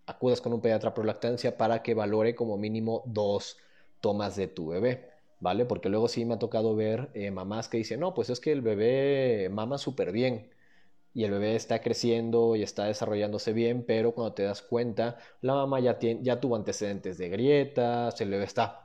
acudas 0.06 0.40
con 0.40 0.52
un 0.52 0.60
pediatra 0.60 0.94
por 0.94 1.06
lactancia 1.06 1.56
para 1.56 1.82
que 1.82 1.94
valore 1.94 2.34
como 2.34 2.56
mínimo 2.56 3.02
dos 3.06 3.58
tomas 4.00 4.36
de 4.36 4.48
tu 4.48 4.68
bebé, 4.68 5.10
¿vale? 5.40 5.64
Porque 5.64 5.88
luego 5.88 6.08
sí 6.08 6.24
me 6.24 6.34
ha 6.34 6.38
tocado 6.38 6.76
ver 6.76 7.10
eh, 7.14 7.30
mamás 7.30 7.68
que 7.68 7.78
dicen, 7.78 8.00
no, 8.00 8.14
pues 8.14 8.30
es 8.30 8.40
que 8.40 8.52
el 8.52 8.62
bebé 8.62 9.48
mama 9.50 9.78
súper 9.78 10.12
bien 10.12 10.50
y 11.14 11.24
el 11.24 11.30
bebé 11.32 11.56
está 11.56 11.80
creciendo 11.80 12.56
y 12.56 12.62
está 12.62 12.86
desarrollándose 12.86 13.52
bien, 13.52 13.84
pero 13.86 14.12
cuando 14.14 14.34
te 14.34 14.42
das 14.44 14.62
cuenta, 14.62 15.18
la 15.40 15.54
mamá 15.54 15.80
ya, 15.80 15.98
tiene, 15.98 16.20
ya 16.22 16.40
tuvo 16.40 16.56
antecedentes 16.56 17.18
de 17.18 17.28
grietas, 17.28 18.20
el 18.20 18.30
bebé 18.30 18.44
está 18.44 18.83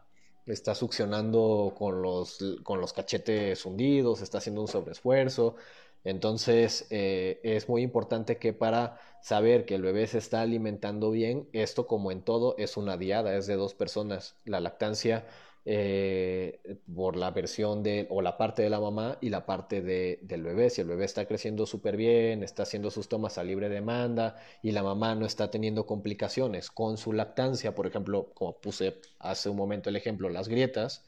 está 0.54 0.76
succionando 0.76 1.74
con 1.78 2.02
los, 2.02 2.40
con 2.64 2.82
los 2.82 2.94
cachetes 2.94 3.66
hundidos, 3.66 4.22
está 4.22 4.40
haciendo 4.40 4.62
un 4.62 4.68
sobreesfuerzo. 4.68 5.56
Entonces 6.04 6.88
eh, 6.92 7.40
es 7.44 7.68
muy 7.70 7.82
importante 7.82 8.38
que 8.38 8.54
para 8.54 9.00
saber 9.22 9.66
que 9.66 9.76
el 9.76 9.82
bebé 9.82 10.08
se 10.08 10.18
está 10.18 10.42
alimentando 10.42 11.12
bien, 11.12 11.50
esto 11.54 11.88
como 11.88 12.12
en 12.12 12.22
todo 12.22 12.56
es 12.58 12.78
una 12.78 12.98
diada, 12.98 13.36
es 13.36 13.48
de 13.48 13.56
dos 13.56 13.74
personas. 13.74 14.36
La 14.46 14.60
lactancia 14.62 15.26
eh, 15.66 16.60
por 16.96 17.16
la 17.16 17.32
versión 17.32 17.84
de, 17.84 18.08
o 18.10 18.22
la 18.22 18.38
parte 18.38 18.62
de 18.62 18.70
la 18.70 18.80
mamá 18.80 19.18
y 19.22 19.30
la 19.30 19.46
parte 19.46 19.82
de, 19.82 20.20
del 20.24 20.44
bebé. 20.44 20.70
Si 20.70 20.82
el 20.82 20.88
bebé 20.88 21.06
está 21.06 21.26
creciendo 21.26 21.66
súper 21.66 21.98
bien, 21.98 22.44
está 22.44 22.64
haciendo 22.64 22.92
sus 22.92 23.10
tomas 23.10 23.38
a 23.38 23.44
libre 23.44 23.70
demanda 23.70 24.38
y 24.64 24.72
la 24.72 24.84
mamá 24.84 25.16
no 25.16 25.26
está 25.26 25.52
teniendo 25.52 25.86
complicaciones 25.86 26.72
con 26.72 26.98
su 26.98 27.14
lactancia, 27.14 27.76
por 27.76 27.88
ejemplo, 27.88 28.32
como 28.34 28.58
puse 28.58 29.00
hace 29.20 29.50
un 29.50 29.58
momento 29.58 29.90
el 29.90 29.96
ejemplo, 29.96 30.30
las 30.30 30.48
grietas, 30.48 31.04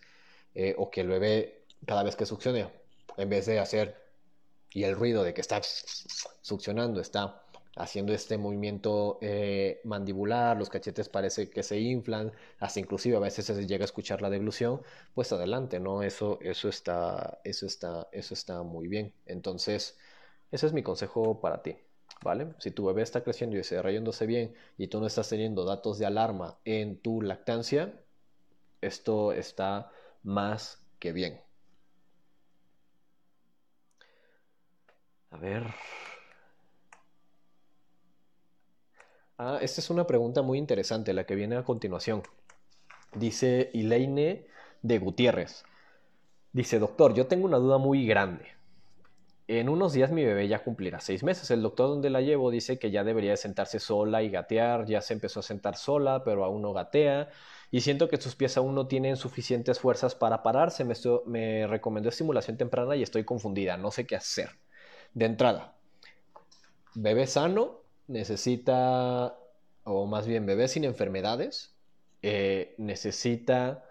eh, 0.55 0.75
o 0.77 0.89
que 0.91 1.01
el 1.01 1.07
bebé 1.07 1.63
cada 1.85 2.03
vez 2.03 2.15
que 2.15 2.25
succione, 2.25 2.67
en 3.17 3.29
vez 3.29 3.45
de 3.45 3.59
hacer 3.59 3.95
y 4.73 4.83
el 4.83 4.95
ruido 4.95 5.23
de 5.23 5.33
que 5.33 5.41
está 5.41 5.61
succionando, 6.41 7.01
está 7.01 7.43
haciendo 7.75 8.13
este 8.13 8.37
movimiento 8.37 9.17
eh, 9.21 9.81
mandibular, 9.83 10.57
los 10.57 10.69
cachetes 10.69 11.09
parece 11.09 11.49
que 11.49 11.63
se 11.63 11.79
inflan, 11.79 12.31
hasta 12.59 12.79
inclusive 12.79 13.17
a 13.17 13.19
veces 13.19 13.45
se 13.45 13.67
llega 13.67 13.83
a 13.83 13.85
escuchar 13.85 14.21
la 14.21 14.29
deglución, 14.29 14.81
pues 15.13 15.31
adelante, 15.31 15.79
¿no? 15.79 16.03
Eso, 16.03 16.39
eso, 16.41 16.69
está, 16.69 17.39
eso, 17.43 17.65
está, 17.65 18.07
eso 18.11 18.33
está 18.33 18.63
muy 18.63 18.87
bien. 18.87 19.13
Entonces, 19.25 19.97
ese 20.51 20.67
es 20.67 20.73
mi 20.73 20.83
consejo 20.83 21.39
para 21.41 21.61
ti, 21.63 21.77
¿vale? 22.23 22.53
Si 22.59 22.71
tu 22.71 22.85
bebé 22.85 23.01
está 23.03 23.23
creciendo 23.23 23.55
y 23.55 23.59
desarrollándose 23.59 24.25
bien 24.25 24.53
y 24.77 24.87
tú 24.87 24.99
no 24.99 25.07
estás 25.07 25.29
teniendo 25.29 25.65
datos 25.65 25.97
de 25.99 26.05
alarma 26.05 26.57
en 26.65 26.97
tu 26.99 27.21
lactancia, 27.21 27.93
esto 28.81 29.33
está 29.33 29.91
más 30.23 30.85
que 30.99 31.13
bien. 31.13 31.41
A 35.31 35.37
ver, 35.37 35.63
Ah, 39.43 39.57
esta 39.59 39.81
es 39.81 39.89
una 39.89 40.05
pregunta 40.05 40.43
muy 40.43 40.59
interesante, 40.59 41.13
la 41.13 41.23
que 41.23 41.33
viene 41.33 41.57
a 41.57 41.63
continuación. 41.63 42.21
Dice 43.15 43.71
Elaine 43.73 44.45
de 44.83 44.99
Gutiérrez. 44.99 45.63
Dice, 46.53 46.77
doctor, 46.77 47.15
yo 47.15 47.25
tengo 47.25 47.47
una 47.47 47.57
duda 47.57 47.79
muy 47.79 48.05
grande. 48.05 48.45
En 49.47 49.67
unos 49.67 49.93
días 49.93 50.11
mi 50.11 50.23
bebé 50.23 50.47
ya 50.47 50.63
cumplirá 50.63 50.99
seis 50.99 51.23
meses. 51.23 51.49
El 51.49 51.63
doctor 51.63 51.87
donde 51.87 52.11
la 52.11 52.21
llevo 52.21 52.51
dice 52.51 52.77
que 52.77 52.91
ya 52.91 53.03
debería 53.03 53.35
sentarse 53.35 53.79
sola 53.79 54.21
y 54.21 54.29
gatear. 54.29 54.85
Ya 54.85 55.01
se 55.01 55.15
empezó 55.15 55.39
a 55.39 55.43
sentar 55.43 55.75
sola, 55.75 56.23
pero 56.23 56.45
aún 56.45 56.61
no 56.61 56.71
gatea. 56.71 57.29
Y 57.71 57.81
siento 57.81 58.09
que 58.09 58.21
sus 58.21 58.35
pies 58.35 58.57
aún 58.57 58.75
no 58.75 58.85
tienen 58.85 59.17
suficientes 59.17 59.79
fuerzas 59.79 60.13
para 60.13 60.43
pararse. 60.43 60.85
Me, 60.85 60.93
me 61.25 61.65
recomendó 61.65 62.09
estimulación 62.09 62.57
temprana 62.57 62.95
y 62.95 63.01
estoy 63.01 63.23
confundida. 63.23 63.75
No 63.75 63.89
sé 63.89 64.05
qué 64.05 64.15
hacer. 64.15 64.51
De 65.15 65.25
entrada, 65.25 65.73
bebé 66.93 67.25
sano, 67.25 67.80
necesita, 68.11 69.37
o 69.83 70.05
más 70.07 70.27
bien 70.27 70.45
bebé 70.45 70.67
sin 70.67 70.83
enfermedades, 70.83 71.75
eh, 72.21 72.75
necesita 72.77 73.83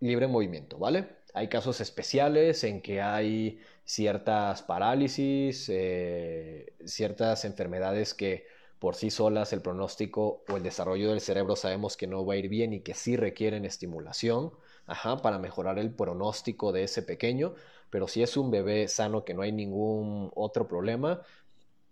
libre 0.00 0.26
movimiento, 0.26 0.78
¿vale? 0.78 1.08
Hay 1.34 1.48
casos 1.48 1.80
especiales 1.80 2.64
en 2.64 2.80
que 2.80 3.02
hay 3.02 3.60
ciertas 3.84 4.62
parálisis, 4.62 5.68
eh, 5.68 6.74
ciertas 6.84 7.44
enfermedades 7.44 8.14
que 8.14 8.46
por 8.78 8.94
sí 8.96 9.10
solas 9.10 9.52
el 9.52 9.62
pronóstico 9.62 10.44
o 10.48 10.56
el 10.56 10.62
desarrollo 10.62 11.10
del 11.10 11.20
cerebro 11.20 11.56
sabemos 11.56 11.96
que 11.96 12.06
no 12.06 12.24
va 12.24 12.34
a 12.34 12.36
ir 12.36 12.48
bien 12.48 12.72
y 12.72 12.80
que 12.80 12.94
sí 12.94 13.16
requieren 13.16 13.64
estimulación 13.64 14.52
ajá, 14.86 15.18
para 15.22 15.38
mejorar 15.38 15.78
el 15.78 15.90
pronóstico 15.94 16.72
de 16.72 16.84
ese 16.84 17.02
pequeño. 17.02 17.54
Pero 17.90 18.08
si 18.08 18.22
es 18.22 18.36
un 18.36 18.50
bebé 18.50 18.88
sano 18.88 19.24
que 19.24 19.34
no 19.34 19.42
hay 19.42 19.52
ningún 19.52 20.30
otro 20.34 20.66
problema, 20.68 21.22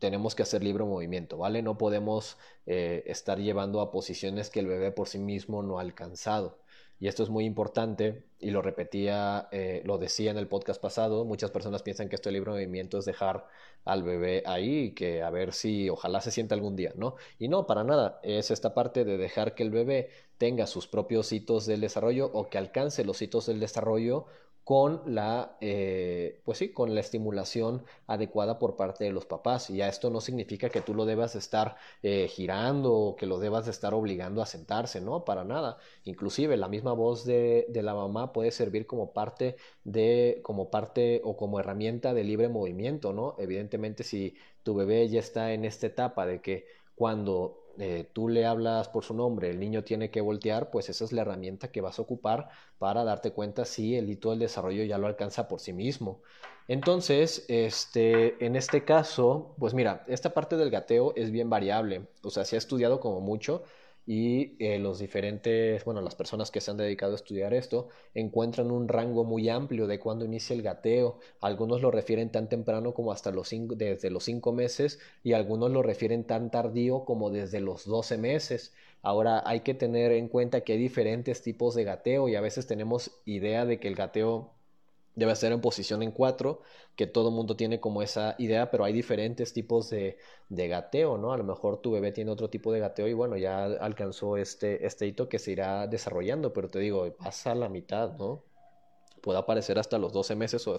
tenemos 0.03 0.35
que 0.35 0.43
hacer 0.43 0.65
libre 0.65 0.83
movimiento, 0.83 1.39
¿vale? 1.39 1.63
No 1.63 1.79
podemos 1.79 2.37
eh, 2.67 3.05
estar 3.07 3.39
llevando 3.39 3.81
a 3.81 3.93
posiciones 3.93 4.51
que 4.51 4.59
el 4.59 4.67
bebé 4.67 4.91
por 4.91 5.07
sí 5.07 5.21
mismo 5.21 5.63
no 5.63 5.79
ha 5.79 5.83
alcanzado. 5.83 6.59
Y 6.99 7.07
esto 7.07 7.23
es 7.23 7.31
muy 7.31 7.45
importante 7.45 8.25
y 8.41 8.51
lo 8.51 8.63
repetía, 8.63 9.47
eh, 9.53 9.81
lo 9.85 9.99
decía 9.99 10.33
en 10.33 10.39
el 10.39 10.49
podcast 10.49 10.83
pasado, 10.83 11.25
muchas 11.25 11.53
personas 11.53 11.85
piensan 11.85 12.09
que 12.09 12.17
esto 12.17 12.31
de 12.31 12.33
libre 12.33 12.51
movimiento 12.51 12.99
es 12.99 13.05
dejar 13.05 13.47
al 13.85 14.03
bebé 14.03 14.43
ahí 14.45 14.91
que 14.91 15.23
a 15.23 15.31
ver 15.31 15.53
si 15.53 15.89
ojalá 15.89 16.21
se 16.21 16.33
sienta 16.33 16.57
algún 16.57 16.75
día, 16.75 16.93
¿no? 16.97 17.15
Y 17.39 17.47
no, 17.47 17.69
para 17.69 17.85
nada, 17.85 18.19
es 18.25 18.51
esta 18.51 18.75
parte 18.75 19.05
de 19.05 19.19
dejar 19.19 19.55
que 19.55 19.63
el 19.63 19.71
bebé 19.71 20.11
tenga 20.37 20.67
sus 20.67 20.89
propios 20.89 21.31
hitos 21.33 21.65
del 21.67 21.81
desarrollo 21.81 22.29
o 22.33 22.51
que 22.51 22.59
alcance 22.59 23.05
los 23.05 23.23
hitos 23.23 23.47
del 23.47 23.61
desarrollo 23.61 24.27
con 24.65 25.03
la, 25.07 25.57
eh, 25.61 26.41
pues 26.45 26.59
sí, 26.59 26.73
con 26.73 26.95
la 26.95 27.01
estimulación 27.01 27.85
adecuada 28.07 28.59
por 28.59 28.77
parte 28.77 29.05
de 29.05 29.13
los 29.13 29.27
papás. 29.27 29.71
Y 29.71 29.77
ya 29.79 29.89
esto 29.89 30.11
no 30.11 30.21
significa 30.21 30.71
que 30.71 30.81
tú 30.81 30.95
lo 30.95 31.05
debas 31.05 31.35
estar 31.35 31.77
eh, 32.03 32.29
girando 32.29 32.95
o 32.95 33.17
que 33.17 33.27
lo 33.27 33.39
debas 33.41 33.67
estar 33.69 33.93
obligando 33.95 34.41
a 34.41 34.47
sentarse, 34.47 35.01
¿no? 35.01 35.25
Para 35.25 35.45
nada. 35.45 35.79
Inclusive 36.05 36.57
la 36.57 36.69
misma 36.69 36.93
voz 36.93 37.25
de, 37.25 37.67
de, 37.69 37.83
la 37.83 37.95
mamá 37.95 38.33
puede 38.33 38.53
servir 38.53 38.87
como 38.87 39.13
parte 39.13 39.57
de, 39.85 40.41
como 40.43 40.71
parte 40.71 41.21
o 41.25 41.37
como 41.37 41.59
herramienta 41.59 42.15
de 42.15 42.25
libre 42.25 42.49
movimiento, 42.49 43.13
¿no? 43.13 43.35
Evidentemente 43.39 44.05
si 44.05 44.37
tu 44.63 44.75
bebé 44.75 45.09
ya 45.09 45.21
está 45.21 45.53
en 45.53 45.65
esta 45.65 45.87
etapa 45.89 46.25
de 46.27 46.41
que 46.41 46.67
cuando 46.95 47.62
eh, 47.79 48.09
tú 48.13 48.29
le 48.29 48.47
hablas 48.47 48.89
por 48.89 49.05
su 49.05 49.15
nombre, 49.15 49.51
el 49.51 49.59
niño 49.61 49.85
tiene 49.85 50.11
que 50.11 50.21
voltear, 50.21 50.71
pues 50.71 50.89
esa 50.89 51.05
es 51.05 51.13
la 51.13 51.23
herramienta 51.23 51.71
que 51.73 51.81
vas 51.81 51.99
a 51.99 52.03
ocupar 52.03 52.49
para 52.79 53.05
darte 53.05 53.33
cuenta 53.33 53.65
si 53.65 53.97
el 53.97 54.11
hito 54.11 54.31
del 54.31 54.41
desarrollo 54.41 54.85
ya 54.85 54.99
lo 54.99 55.07
alcanza 55.07 55.49
por 55.49 55.61
sí 55.61 55.73
mismo. 55.73 56.23
Entonces, 56.69 57.45
este, 57.49 58.45
en 58.45 58.57
este 58.57 58.85
caso, 58.85 59.55
pues 59.59 59.75
mira, 59.75 60.05
esta 60.09 60.33
parte 60.33 60.57
del 60.57 60.71
gateo 60.71 61.13
es 61.17 61.31
bien 61.31 61.51
variable, 61.51 62.09
o 62.23 62.31
sea, 62.31 62.45
se 62.45 62.57
ha 62.57 62.59
estudiado 62.59 63.01
como 63.01 63.21
mucho, 63.21 63.65
y 64.07 64.57
eh, 64.59 64.79
los 64.79 64.99
diferentes, 64.99 65.85
bueno, 65.85 66.01
las 66.01 66.15
personas 66.15 66.51
que 66.51 66.61
se 66.61 66.71
han 66.71 66.77
dedicado 66.77 67.13
a 67.13 67.17
estudiar 67.17 67.55
esto 67.55 67.89
encuentran 68.15 68.71
un 68.71 68.89
rango 68.89 69.25
muy 69.25 69.49
amplio 69.49 69.87
de 69.87 70.01
cuándo 70.01 70.25
inicia 70.25 70.55
el 70.55 70.63
gateo. 70.63 71.19
Algunos 71.41 71.83
lo 71.83 71.91
refieren 71.91 72.31
tan 72.31 72.49
temprano 72.49 72.95
como 72.95 73.13
hasta 73.13 73.31
los 73.31 73.49
cinco, 73.49 73.75
desde 73.77 74.11
los 74.11 74.25
5 74.25 74.53
meses 74.53 74.99
y 75.23 75.35
algunos 75.35 75.71
lo 75.71 75.83
refieren 75.83 76.25
tan 76.25 76.51
tardío 76.51 77.05
como 77.05 77.31
desde 77.31 77.61
los 77.61 77.85
12 77.87 78.19
meses. 78.19 78.73
Ahora 79.03 79.43
hay 79.47 79.61
que 79.61 79.75
tener 79.75 80.13
en 80.13 80.29
cuenta 80.29 80.63
que 80.63 80.73
hay 80.75 80.79
diferentes 80.79 81.43
tipos 81.43 81.75
de 81.75 81.85
gateo 81.85 82.29
y 82.29 82.35
a 82.37 82.41
veces 82.41 82.67
tenemos 82.67 83.21
idea 83.25 83.65
de 83.67 83.79
que 83.81 83.89
el 83.89 83.95
gateo 83.95 84.53
debe 85.15 85.37
ser 85.37 85.53
en 85.53 85.61
posición 85.61 86.03
en 86.03 86.11
cuatro, 86.11 86.63
que 86.97 87.07
todo 87.07 87.29
el 87.29 87.35
mundo 87.35 87.57
tiene 87.57 87.81
como 87.81 88.03
esa 88.03 88.35
idea, 88.39 88.71
pero 88.71 88.85
hay 88.85 88.93
diferentes 88.93 89.53
tipos 89.53 89.91
de, 89.91 90.19
de, 90.49 90.69
gateo, 90.69 91.19
¿no? 91.19 91.33
A 91.33 91.37
lo 91.37 91.45
mejor 91.45 91.79
tu 91.79 91.93
bebé 91.93 92.13
tiene 92.13 92.31
otro 92.31 92.49
tipo 92.51 92.73
de 92.73 92.81
gateo 92.81 93.09
y 93.09 93.13
bueno, 93.13 93.37
ya 93.37 93.65
alcanzó 93.65 94.37
este, 94.37 94.87
este 94.87 95.07
hito 95.07 95.29
que 95.29 95.39
se 95.39 95.53
irá 95.53 95.87
desarrollando, 95.87 96.53
pero 96.53 96.69
te 96.71 96.79
digo, 96.79 97.11
pasa 97.17 97.55
la 97.55 97.69
mitad, 97.69 98.13
¿no? 98.17 98.43
Puede 99.21 99.39
aparecer 99.39 99.79
hasta 99.79 99.99
los 99.99 100.13
12 100.13 100.35
meses 100.35 100.67
o 100.67 100.77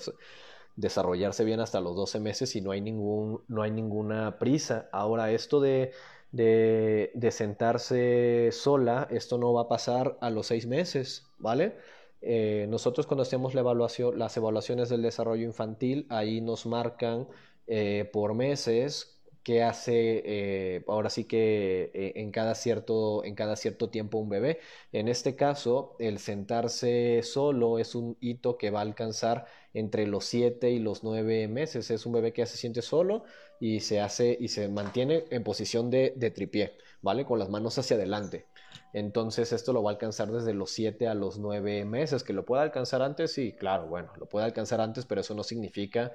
desarrollarse 0.76 1.44
bien 1.44 1.60
hasta 1.60 1.80
los 1.82 1.96
12 1.96 2.20
meses 2.20 2.56
y 2.56 2.62
no 2.62 2.72
hay, 2.72 2.82
ningún, 2.82 3.44
no 3.48 3.62
hay 3.62 3.72
ninguna 3.72 4.40
prisa. 4.40 4.90
Ahora, 4.92 5.32
esto 5.32 5.62
de, 5.62 5.92
de, 6.32 7.12
de 7.14 7.32
sentarse 7.32 8.50
sola, 8.52 9.08
esto 9.12 9.38
no 9.38 9.54
va 9.54 9.62
a 9.64 9.68
pasar 9.70 10.18
a 10.22 10.30
los 10.30 10.48
6 10.48 10.68
meses, 10.68 11.28
¿vale? 11.38 11.78
Eh, 12.26 12.68
nosotros 12.70 13.06
cuando 13.06 13.24
hacemos 13.24 13.54
la 13.54 13.62
evaluación, 13.62 14.18
las 14.18 14.36
evaluaciones 14.38 14.90
del 14.90 15.02
desarrollo 15.02 15.44
infantil, 15.44 16.06
ahí 16.10 16.40
nos 16.42 16.66
marcan 16.66 17.28
eh, 17.68 18.10
por 18.14 18.34
meses 18.34 19.22
qué 19.44 19.64
hace 19.64 20.24
eh, 20.26 20.84
ahora 20.88 21.10
sí 21.10 21.26
que 21.26 21.92
en, 22.16 22.32
cada 22.32 22.56
cierto, 22.56 23.24
en 23.26 23.36
cada 23.36 23.56
cierto 23.56 23.90
tiempo 23.90 24.18
un 24.18 24.30
bebé. 24.30 24.60
En 24.92 25.08
este 25.08 25.36
caso, 25.36 25.96
el 26.00 26.20
sentarse 26.20 27.22
solo 27.24 27.80
es 27.80 27.96
un 27.96 28.18
hito 28.22 28.58
que 28.58 28.72
va 28.72 28.80
a 28.80 28.84
alcanzar 28.84 29.46
entre 29.74 30.08
los 30.08 30.26
7 30.26 30.72
y 30.72 30.80
los 30.80 31.04
9 31.04 31.48
meses. 31.48 31.92
Es 31.92 32.06
un 32.06 32.14
bebé 32.14 32.34
que 32.34 32.46
se 32.46 32.58
siente 32.58 32.82
solo 32.82 33.24
y 33.60 33.82
se 33.82 34.00
hace 34.02 34.38
y 34.40 34.50
se 34.50 34.68
mantiene 34.70 35.26
en 35.30 35.44
posición 35.44 35.90
de, 35.90 36.14
de 36.16 36.32
tripié, 36.32 36.78
¿vale? 37.02 37.26
Con 37.26 37.40
las 37.40 37.50
manos 37.50 37.78
hacia 37.78 37.96
adelante. 37.98 38.46
Entonces 38.94 39.52
esto 39.52 39.74
lo 39.74 39.84
va 39.84 39.92
a 39.92 39.94
alcanzar 39.94 40.32
desde 40.32 40.54
los 40.54 40.72
7 40.72 41.08
a 41.08 41.16
los 41.16 41.40
9 41.40 41.86
meses. 41.86 42.24
Que 42.24 42.34
lo 42.34 42.46
pueda 42.46 42.64
alcanzar 42.64 43.02
antes, 43.02 43.34
sí, 43.34 43.54
claro, 43.54 43.88
bueno, 43.88 44.12
lo 44.18 44.28
puede 44.28 44.46
alcanzar 44.46 44.82
antes, 44.82 45.06
pero 45.06 45.22
eso 45.22 45.34
no 45.36 45.44
significa 45.44 46.14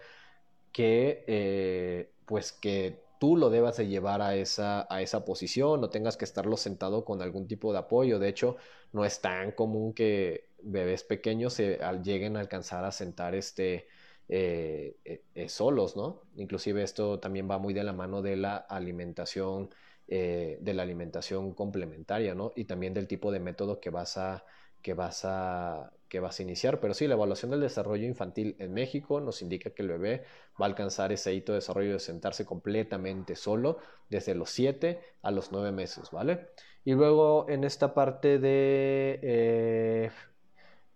que, 0.73 1.25
eh, 1.27 2.13
pues 2.27 2.53
que 2.53 3.08
tú 3.19 3.37
lo 3.37 3.51
debas 3.51 3.77
de 3.77 3.89
llevar 3.89 4.23
a 4.23 4.35
esa, 4.37 4.87
posición, 5.25 5.81
no 5.81 5.91
tengas 5.91 6.17
que 6.17 6.25
estarlo 6.25 6.57
sentado 6.57 7.05
con 7.05 7.23
algún 7.23 7.47
tipo 7.49 7.73
de 7.73 7.79
apoyo. 7.79 8.19
De 8.19 8.29
hecho, 8.29 8.57
no 8.93 9.05
es 9.05 9.21
tan 9.21 9.53
común 9.53 9.93
que 9.95 10.51
bebés 10.63 11.05
pequeños 11.05 11.59
lleguen 12.03 12.37
a 12.37 12.41
alcanzar 12.41 12.85
a 12.85 12.93
sentar 12.93 13.35
este, 13.35 13.89
eh, 14.29 14.97
eh, 15.35 15.49
solos, 15.49 15.97
¿no? 15.97 16.23
Inclusive 16.37 16.83
esto 16.83 17.19
también 17.21 17.51
va 17.51 17.59
muy 17.59 17.75
de 17.75 17.85
la 17.85 17.93
mano 17.93 18.23
de 18.23 18.37
la 18.37 18.57
alimentación 18.57 19.71
eh, 20.11 20.57
de 20.63 20.73
la 20.73 20.85
alimentación 20.85 21.53
complementaria, 21.53 22.35
¿no? 22.35 22.53
Y 22.57 22.65
también 22.65 22.95
del 22.95 23.07
tipo 23.07 23.31
de 23.31 23.41
método 23.41 23.79
que 23.79 23.91
vas 23.91 24.17
a, 24.17 24.43
que 24.81 24.95
vas 24.95 25.27
a, 25.27 25.93
que 26.09 26.21
vas 26.21 26.39
a 26.39 26.43
iniciar. 26.43 26.81
Pero 26.81 26.95
sí, 26.95 27.07
la 27.07 27.15
evaluación 27.15 27.51
del 27.51 27.61
desarrollo 27.61 28.07
infantil 28.07 28.57
en 28.59 28.75
México 28.75 29.21
nos 29.21 29.43
indica 29.43 29.71
que 29.71 29.83
el 29.83 29.89
bebé 29.89 30.25
va 30.61 30.67
a 30.67 30.69
alcanzar 30.69 31.13
ese 31.13 31.35
hito 31.35 31.53
de 31.53 31.59
desarrollo 31.59 31.93
de 31.93 32.01
sentarse 32.01 32.45
completamente 32.45 33.37
solo 33.37 33.79
desde 34.09 34.35
los 34.35 34.51
7 34.51 35.01
a 35.23 35.31
los 35.31 35.53
9 35.53 35.73
meses, 35.73 36.11
¿vale? 36.11 36.49
Y 36.85 36.93
luego 36.93 37.47
en 37.49 37.65
esta 37.65 37.95
parte 37.95 38.39
de 38.39 39.21
eh, 39.23 40.11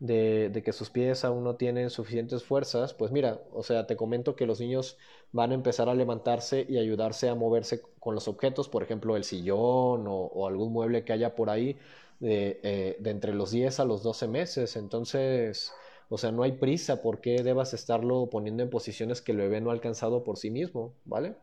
de, 0.03 0.63
que 0.65 0.73
sus 0.73 0.91
pies 0.91 1.25
aún 1.25 1.45
no 1.45 1.55
tienen 1.55 1.89
suficientes 1.89 2.43
fuerzas, 2.43 2.93
pues 2.93 3.13
mira, 3.13 3.41
o 3.53 3.63
sea, 3.63 3.87
te 3.87 3.97
comento 3.97 4.35
que 4.35 4.47
los 4.47 4.59
niños 4.59 4.99
van 5.31 5.53
a 5.53 5.55
empezar 5.55 5.89
a 5.89 5.95
levantarse 5.95 6.67
y 6.69 6.79
ayudarse 6.79 7.29
a 7.29 7.37
moverse 7.37 7.83
con 8.01 8.17
los 8.17 8.27
objetos, 8.27 8.69
por 8.69 8.83
ejemplo, 8.83 9.17
el 9.17 9.23
sillón 9.23 10.05
o, 10.09 10.49
algún 10.49 10.73
mueble 10.73 11.05
que 11.05 11.13
haya 11.13 11.37
por 11.37 11.51
ahí 11.51 11.77
de, 12.21 12.61
eh, 12.63 12.97
de, 13.01 13.11
entre 13.11 13.35
los 13.35 13.51
10 13.51 13.81
a 13.81 13.85
los 13.85 14.03
12 14.03 14.29
meses. 14.29 14.77
Entonces, 14.77 15.73
o 16.09 16.19
sea, 16.19 16.33
no 16.33 16.43
hay 16.43 16.53
prisa 16.53 17.03
porque 17.03 17.43
debas 17.43 17.75
estarlo 17.75 18.29
poniendo 18.31 18.63
en 18.63 18.71
posiciones 18.71 19.23
que 19.23 19.33
el 19.33 19.39
bebé 19.39 19.61
no 19.61 19.71
ha 19.71 19.73
alcanzado 19.73 20.25
por 20.25 20.37
sí 20.39 20.51
mismo, 20.51 20.95
¿vale? 21.05 21.37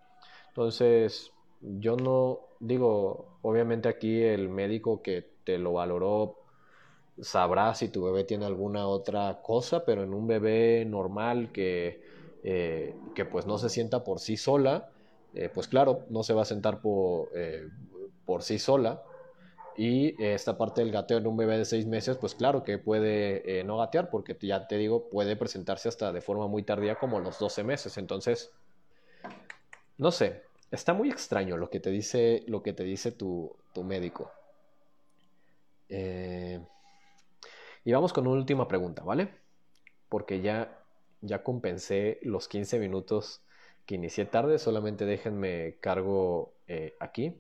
Entonces, 0.49 1.32
yo 1.62 1.95
no 1.95 2.41
digo, 2.60 3.39
obviamente 3.41 3.89
aquí 3.89 4.21
el 4.21 4.49
médico 4.49 5.01
que 5.01 5.25
te 5.43 5.58
lo 5.58 5.73
valoró 5.73 6.38
sabrás 7.21 7.79
si 7.79 7.89
tu 7.89 8.03
bebé 8.03 8.23
tiene 8.23 8.45
alguna 8.45 8.88
otra 8.88 9.41
cosa, 9.41 9.84
pero 9.84 10.03
en 10.03 10.13
un 10.13 10.27
bebé 10.27 10.86
normal 10.86 11.51
que, 11.51 12.01
eh, 12.43 12.95
que 13.15 13.25
pues 13.25 13.45
no 13.45 13.58
se 13.58 13.69
sienta 13.69 14.03
por 14.03 14.19
sí 14.19 14.38
sola, 14.38 14.89
eh, 15.34 15.49
pues 15.53 15.67
claro, 15.67 16.05
no 16.10 16.23
se 16.23 16.34
va 16.34 16.43
a 16.43 16.45
sentar 16.45 16.82
por, 16.82 17.29
por 18.25 18.43
sí 18.43 18.60
sola. 18.60 19.03
Y 19.81 20.21
esta 20.21 20.57
parte 20.57 20.81
del 20.81 20.91
gateo 20.91 21.19
en 21.19 21.27
un 21.27 21.37
bebé 21.37 21.57
de 21.57 21.63
seis 21.63 21.85
meses, 21.85 22.17
pues 22.17 22.35
claro 22.35 22.65
que 22.65 22.77
puede 22.77 23.63
no 23.63 23.77
gatear, 23.77 24.09
porque 24.09 24.35
ya 24.41 24.67
te 24.67 24.75
digo, 24.77 25.07
puede 25.09 25.37
presentarse 25.37 25.87
hasta 25.87 26.11
de 26.11 26.19
forma 26.19 26.47
muy 26.47 26.63
tardía 26.63 26.95
como 26.95 27.21
los 27.21 27.39
12 27.39 27.63
meses. 27.63 27.97
Entonces, 27.97 28.51
no 29.97 30.11
sé, 30.11 30.43
está 30.71 30.93
muy 30.93 31.09
extraño 31.09 31.55
lo 31.55 31.69
que 31.69 31.79
te 31.79 31.91
dice, 31.91 32.43
lo 32.47 32.61
que 32.61 32.73
te 32.73 32.83
dice 32.83 33.13
tu, 33.13 33.55
tu 33.73 33.83
médico. 33.83 34.31
Eh, 35.89 36.59
y 37.83 37.91
vamos 37.91 38.13
con 38.13 38.27
una 38.27 38.39
última 38.39 38.67
pregunta, 38.67 39.03
¿vale? 39.03 39.29
Porque 40.07 40.41
ya, 40.41 40.83
ya 41.21 41.43
compensé 41.43 42.19
los 42.21 42.47
15 42.47 42.79
minutos 42.79 43.41
que 43.85 43.95
inicié 43.95 44.25
tarde, 44.25 44.59
solamente 44.59 45.05
déjenme 45.05 45.77
cargo 45.81 46.53
eh, 46.67 46.95
aquí. 46.99 47.35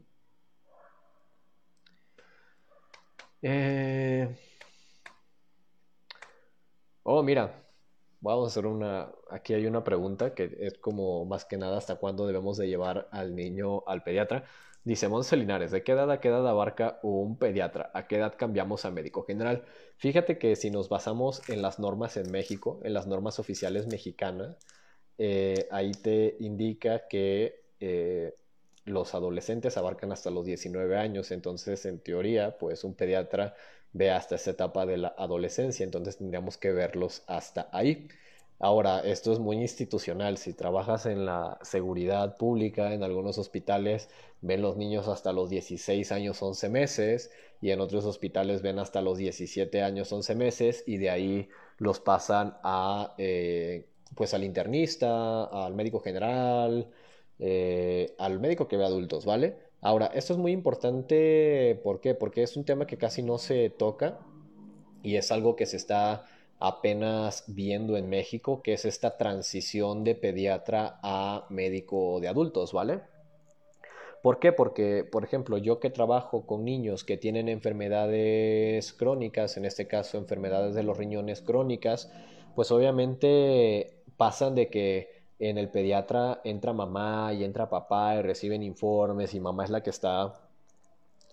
Eh, 3.41 4.27
oh, 7.03 7.23
mira, 7.23 7.63
vamos 8.21 8.45
a 8.45 8.47
hacer 8.49 8.65
una... 8.65 9.11
Aquí 9.29 9.53
hay 9.53 9.65
una 9.65 9.83
pregunta 9.83 10.33
que 10.33 10.55
es 10.59 10.77
como 10.79 11.25
más 11.25 11.45
que 11.45 11.57
nada 11.57 11.77
hasta 11.77 11.95
cuándo 11.95 12.27
debemos 12.27 12.57
de 12.57 12.67
llevar 12.67 13.07
al 13.11 13.35
niño 13.35 13.83
al 13.87 14.03
pediatra. 14.03 14.45
Dice 14.83 15.07
Monse 15.09 15.35
Linares, 15.37 15.71
¿de 15.71 15.83
qué 15.83 15.91
edad 15.91 16.09
a 16.11 16.19
qué 16.21 16.29
edad 16.29 16.47
abarca 16.47 16.99
un 17.03 17.37
pediatra? 17.37 17.91
¿A 17.93 18.07
qué 18.07 18.17
edad 18.17 18.35
cambiamos 18.37 18.85
a 18.85 18.91
médico 18.91 19.23
general? 19.23 19.65
Fíjate 19.97 20.37
que 20.37 20.55
si 20.55 20.71
nos 20.71 20.89
basamos 20.89 21.47
en 21.49 21.61
las 21.61 21.79
normas 21.79 22.17
en 22.17 22.31
México, 22.31 22.79
en 22.83 22.93
las 22.93 23.05
normas 23.07 23.39
oficiales 23.39 23.87
mexicanas, 23.87 24.57
eh, 25.17 25.67
ahí 25.71 25.91
te 25.91 26.37
indica 26.39 27.07
que 27.09 27.61
eh, 27.79 28.33
los 28.89 29.13
adolescentes 29.15 29.77
abarcan 29.77 30.11
hasta 30.11 30.29
los 30.31 30.45
19 30.45 30.97
años, 30.97 31.31
entonces 31.31 31.85
en 31.85 31.99
teoría, 31.99 32.57
pues 32.57 32.83
un 32.83 32.95
pediatra 32.95 33.55
ve 33.93 34.11
hasta 34.11 34.35
esa 34.35 34.51
etapa 34.51 34.85
de 34.85 34.97
la 34.97 35.15
adolescencia, 35.17 35.83
entonces 35.83 36.17
tendríamos 36.17 36.57
que 36.57 36.71
verlos 36.71 37.23
hasta 37.27 37.69
ahí. 37.71 38.07
Ahora, 38.59 38.99
esto 38.99 39.31
es 39.31 39.39
muy 39.39 39.55
institucional. 39.57 40.37
Si 40.37 40.53
trabajas 40.53 41.05
en 41.05 41.25
la 41.25 41.57
seguridad 41.61 42.35
pública, 42.37 42.93
en 42.93 43.03
algunos 43.03 43.37
hospitales 43.37 44.09
ven 44.41 44.61
los 44.61 44.75
niños 44.75 45.07
hasta 45.07 45.31
los 45.31 45.49
16 45.49 46.11
años 46.11 46.41
11 46.41 46.67
meses 46.69 47.31
y 47.61 47.71
en 47.71 47.79
otros 47.79 48.05
hospitales 48.05 48.61
ven 48.61 48.79
hasta 48.79 49.01
los 49.01 49.17
17 49.17 49.81
años 49.81 50.11
11 50.11 50.35
meses 50.35 50.83
y 50.85 50.97
de 50.97 51.09
ahí 51.09 51.49
los 51.77 51.99
pasan 52.01 52.57
a, 52.63 53.15
eh, 53.17 53.87
pues 54.15 54.33
al 54.33 54.43
internista, 54.43 55.45
al 55.45 55.73
médico 55.73 56.01
general, 56.01 56.89
eh, 57.39 58.15
al 58.17 58.39
médico 58.39 58.67
que 58.67 58.77
ve 58.77 58.85
adultos, 58.85 59.25
¿vale? 59.25 59.55
Ahora, 59.81 60.07
esto 60.07 60.33
es 60.33 60.39
muy 60.39 60.51
importante, 60.51 61.79
¿por 61.83 62.01
qué? 62.01 62.13
Porque 62.13 62.43
es 62.43 62.57
un 62.57 62.65
tema 62.65 62.85
que 62.85 62.97
casi 62.97 63.23
no 63.23 63.37
se 63.37 63.69
toca 63.69 64.19
y 65.03 65.15
es 65.15 65.31
algo 65.31 65.55
que 65.55 65.65
se 65.65 65.77
está 65.77 66.25
apenas 66.59 67.45
viendo 67.47 67.95
en 67.95 68.09
México, 68.09 68.61
que 68.61 68.73
es 68.73 68.83
esta 68.83 69.17
transición 69.17 70.03
de 70.03 70.15
pediatra 70.15 70.99
a 71.01 71.45
médico 71.49 72.19
de 72.19 72.27
adultos, 72.27 72.73
¿vale? 72.73 72.99
¿Por 74.21 74.39
qué? 74.39 74.51
Porque, 74.51 75.05
por 75.09 75.23
ejemplo, 75.23 75.57
yo 75.57 75.79
que 75.79 75.89
trabajo 75.89 76.45
con 76.45 76.65
niños 76.65 77.05
que 77.05 77.15
tienen 77.15 77.47
enfermedades 77.47 78.91
crónicas, 78.91 79.55
en 79.55 79.63
este 79.63 79.87
caso 79.87 80.17
enfermedades 80.17 80.75
de 80.75 80.83
los 80.83 80.97
riñones 80.97 81.41
crónicas, 81.41 82.11
pues 82.53 82.69
obviamente 82.71 84.03
pasan 84.17 84.55
de 84.55 84.69
que 84.69 85.18
en 85.39 85.57
el 85.57 85.69
pediatra 85.69 86.41
entra 86.43 86.73
mamá 86.73 87.33
y 87.33 87.43
entra 87.43 87.69
papá 87.69 88.15
y 88.15 88.21
reciben 88.21 88.63
informes 88.63 89.33
y 89.33 89.39
mamá 89.39 89.63
es 89.63 89.69
la 89.69 89.81
que 89.83 89.89
está 89.89 90.39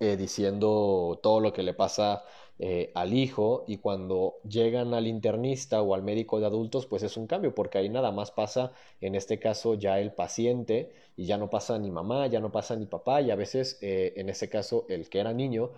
eh, 0.01 0.17
diciendo 0.17 1.19
todo 1.23 1.41
lo 1.41 1.53
que 1.53 1.63
le 1.63 1.75
pasa 1.75 2.23
eh, 2.59 2.91
al 2.95 3.15
hijo 3.15 3.65
y 3.67 3.79
cuando 3.79 4.37
llegan 4.49 4.95
al 4.95 5.07
internista 5.07 5.83
o 5.83 5.95
al 5.95 6.03
médico 6.03 6.41
de 6.41 6.47
adultos, 6.47 6.87
pues 6.87 7.03
es 7.03 7.17
un 7.17 7.27
cambio, 7.27 7.55
porque 7.55 7.79
ahí 7.79 7.89
nada 7.89 8.13
más 8.13 8.31
pasa, 8.31 8.73
en 9.01 9.15
este 9.15 9.39
caso, 9.39 9.75
ya 9.75 9.99
el 10.01 10.13
paciente 10.13 10.93
y 11.17 11.27
ya 11.27 11.37
no 11.39 11.51
pasa 11.51 11.79
ni 11.79 11.91
mamá, 11.91 12.27
ya 12.29 12.41
no 12.41 12.53
pasa 12.53 12.77
ni 12.77 12.87
papá 12.87 13.21
y 13.23 13.31
a 13.31 13.37
veces, 13.37 13.79
eh, 13.83 14.15
en 14.17 14.29
ese 14.29 14.49
caso, 14.49 14.87
el 14.89 15.09
que 15.09 15.21
era 15.21 15.33
niño 15.33 15.71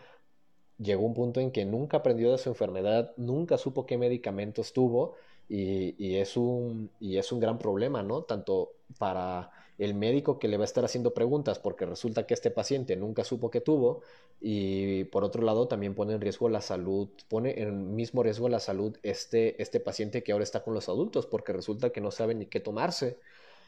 llegó 0.78 1.04
un 1.04 1.14
punto 1.14 1.40
en 1.40 1.50
que 1.50 1.64
nunca 1.64 1.98
aprendió 1.98 2.30
de 2.32 2.38
su 2.38 2.48
enfermedad, 2.48 3.12
nunca 3.16 3.58
supo 3.58 3.86
qué 3.86 3.98
medicamentos 3.98 4.72
tuvo 4.72 5.14
y, 5.48 6.16
es, 6.16 6.36
un, 6.36 6.90
y 7.00 7.16
es 7.16 7.32
un 7.32 7.40
gran 7.40 7.58
problema, 7.58 8.02
¿no? 8.02 8.22
Tanto 8.22 8.72
para 8.98 9.50
el 9.78 9.94
médico 9.94 10.38
que 10.38 10.48
le 10.48 10.56
va 10.56 10.64
a 10.64 10.66
estar 10.66 10.84
haciendo 10.84 11.14
preguntas 11.14 11.58
porque 11.58 11.86
resulta 11.86 12.26
que 12.26 12.34
este 12.34 12.50
paciente 12.50 12.96
nunca 12.96 13.24
supo 13.24 13.50
que 13.50 13.60
tuvo 13.60 14.02
y 14.40 15.04
por 15.04 15.24
otro 15.24 15.42
lado 15.42 15.68
también 15.68 15.94
pone 15.94 16.14
en 16.14 16.20
riesgo 16.20 16.48
la 16.48 16.60
salud, 16.60 17.08
pone 17.28 17.62
en 17.62 17.94
mismo 17.94 18.22
riesgo 18.22 18.48
la 18.48 18.60
salud 18.60 18.96
este, 19.02 19.60
este 19.62 19.78
paciente 19.80 20.22
que 20.22 20.32
ahora 20.32 20.44
está 20.44 20.64
con 20.64 20.74
los 20.74 20.88
adultos 20.88 21.26
porque 21.26 21.52
resulta 21.52 21.90
que 21.90 22.00
no 22.00 22.10
sabe 22.10 22.34
ni 22.34 22.46
qué 22.46 22.60
tomarse. 22.60 23.18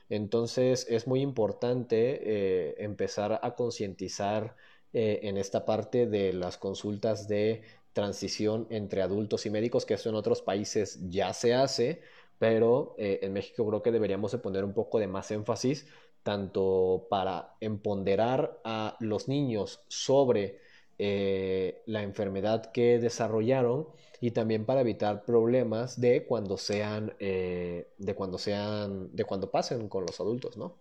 Entonces 0.09 0.87
es 0.91 1.07
muy 1.07 1.21
importante 1.21 2.21
eh, 2.23 2.75
empezar 2.79 3.39
a 3.43 3.55
concientizar 3.55 4.57
eh, 4.93 5.21
en 5.23 5.39
esta 5.39 5.65
parte 5.65 6.09
de 6.09 6.33
las 6.33 6.59
consultas 6.59 7.29
de 7.29 7.63
transición 7.93 8.67
entre 8.71 9.03
adultos 9.03 9.47
y 9.47 9.51
médicos, 9.51 9.87
que 9.87 9.95
eso 9.95 10.09
en 10.09 10.15
otros 10.15 10.43
países 10.43 10.99
ya 11.11 11.33
se 11.33 11.55
hace, 11.55 12.03
pero 12.39 12.95
eh, 12.99 13.21
en 13.23 13.33
México 13.33 13.67
creo 13.67 13.83
que 13.83 13.93
deberíamos 13.93 14.33
de 14.33 14.39
poner 14.39 14.65
un 14.65 14.73
poco 14.73 14.99
de 14.99 15.07
más 15.07 15.31
énfasis 15.31 15.87
tanto 16.23 17.07
para 17.09 17.57
empoderar 17.61 18.61
a 18.65 18.97
los 19.01 19.29
niños 19.29 19.81
sobre 19.89 20.59
eh, 20.99 21.83
la 21.87 22.03
enfermedad 22.03 22.73
que 22.73 22.99
desarrollaron 22.99 23.89
y 24.21 24.33
también 24.33 24.67
para 24.67 24.83
evitar 24.83 25.25
problemas 25.25 25.99
de 25.99 26.27
cuando 26.27 26.59
sean, 26.59 27.15
eh, 27.21 27.89
de 27.97 28.15
cuando 28.15 28.37
sean, 28.37 29.15
de 29.17 29.25
cuando 29.25 29.51
pasen 29.51 29.89
con 29.89 30.05
los 30.05 30.21
adultos, 30.21 30.59
¿no? 30.59 30.77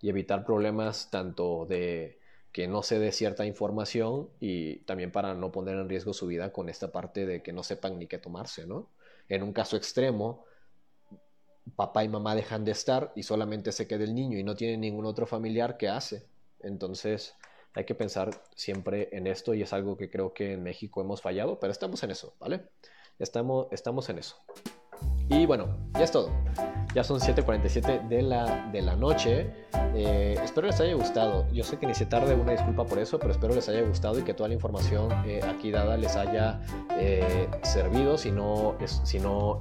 Y 0.00 0.08
evitar 0.10 0.44
problemas 0.44 1.10
tanto 1.10 1.66
de 1.66 2.19
que 2.52 2.66
no 2.66 2.82
se 2.82 2.98
dé 2.98 3.12
cierta 3.12 3.46
información 3.46 4.28
y 4.40 4.76
también 4.80 5.12
para 5.12 5.34
no 5.34 5.52
poner 5.52 5.76
en 5.76 5.88
riesgo 5.88 6.12
su 6.12 6.26
vida 6.26 6.52
con 6.52 6.68
esta 6.68 6.90
parte 6.90 7.26
de 7.26 7.42
que 7.42 7.52
no 7.52 7.62
sepan 7.62 7.98
ni 7.98 8.06
qué 8.06 8.18
tomarse, 8.18 8.66
¿no? 8.66 8.88
En 9.28 9.42
un 9.42 9.52
caso 9.52 9.76
extremo, 9.76 10.44
papá 11.76 12.04
y 12.04 12.08
mamá 12.08 12.34
dejan 12.34 12.64
de 12.64 12.72
estar 12.72 13.12
y 13.14 13.22
solamente 13.22 13.70
se 13.72 13.86
queda 13.86 14.04
el 14.04 14.14
niño 14.14 14.38
y 14.38 14.42
no 14.42 14.56
tiene 14.56 14.76
ningún 14.76 15.06
otro 15.06 15.26
familiar 15.26 15.76
que 15.76 15.88
hace. 15.88 16.26
Entonces 16.60 17.34
hay 17.74 17.84
que 17.84 17.94
pensar 17.94 18.30
siempre 18.56 19.08
en 19.12 19.26
esto 19.26 19.54
y 19.54 19.62
es 19.62 19.72
algo 19.72 19.96
que 19.96 20.10
creo 20.10 20.34
que 20.34 20.54
en 20.54 20.62
México 20.62 21.00
hemos 21.00 21.22
fallado, 21.22 21.60
pero 21.60 21.72
estamos 21.72 22.02
en 22.02 22.10
eso, 22.10 22.34
¿vale? 22.40 22.62
Estamos, 23.18 23.68
estamos 23.70 24.08
en 24.08 24.18
eso. 24.18 24.36
Y 25.28 25.46
bueno, 25.46 25.78
ya 25.94 26.04
es 26.04 26.10
todo. 26.10 26.30
Ya 26.94 27.04
son 27.04 27.20
7.47 27.20 28.08
de 28.08 28.22
la, 28.22 28.68
de 28.72 28.82
la 28.82 28.96
noche. 28.96 29.50
Eh, 29.94 30.36
espero 30.42 30.66
les 30.66 30.80
haya 30.80 30.94
gustado. 30.94 31.46
Yo 31.52 31.62
sé 31.62 31.78
que 31.78 31.86
inicié 31.86 32.06
tarde, 32.06 32.34
una 32.34 32.52
disculpa 32.52 32.84
por 32.84 32.98
eso, 32.98 33.18
pero 33.18 33.32
espero 33.32 33.54
les 33.54 33.68
haya 33.68 33.82
gustado 33.82 34.18
y 34.18 34.22
que 34.22 34.34
toda 34.34 34.48
la 34.48 34.54
información 34.54 35.10
eh, 35.26 35.40
aquí 35.48 35.70
dada 35.70 35.96
les 35.96 36.16
haya 36.16 36.60
eh, 36.98 37.48
servido. 37.62 38.18
Si 38.18 38.32
no, 38.32 38.76
si 39.04 39.20
no 39.20 39.60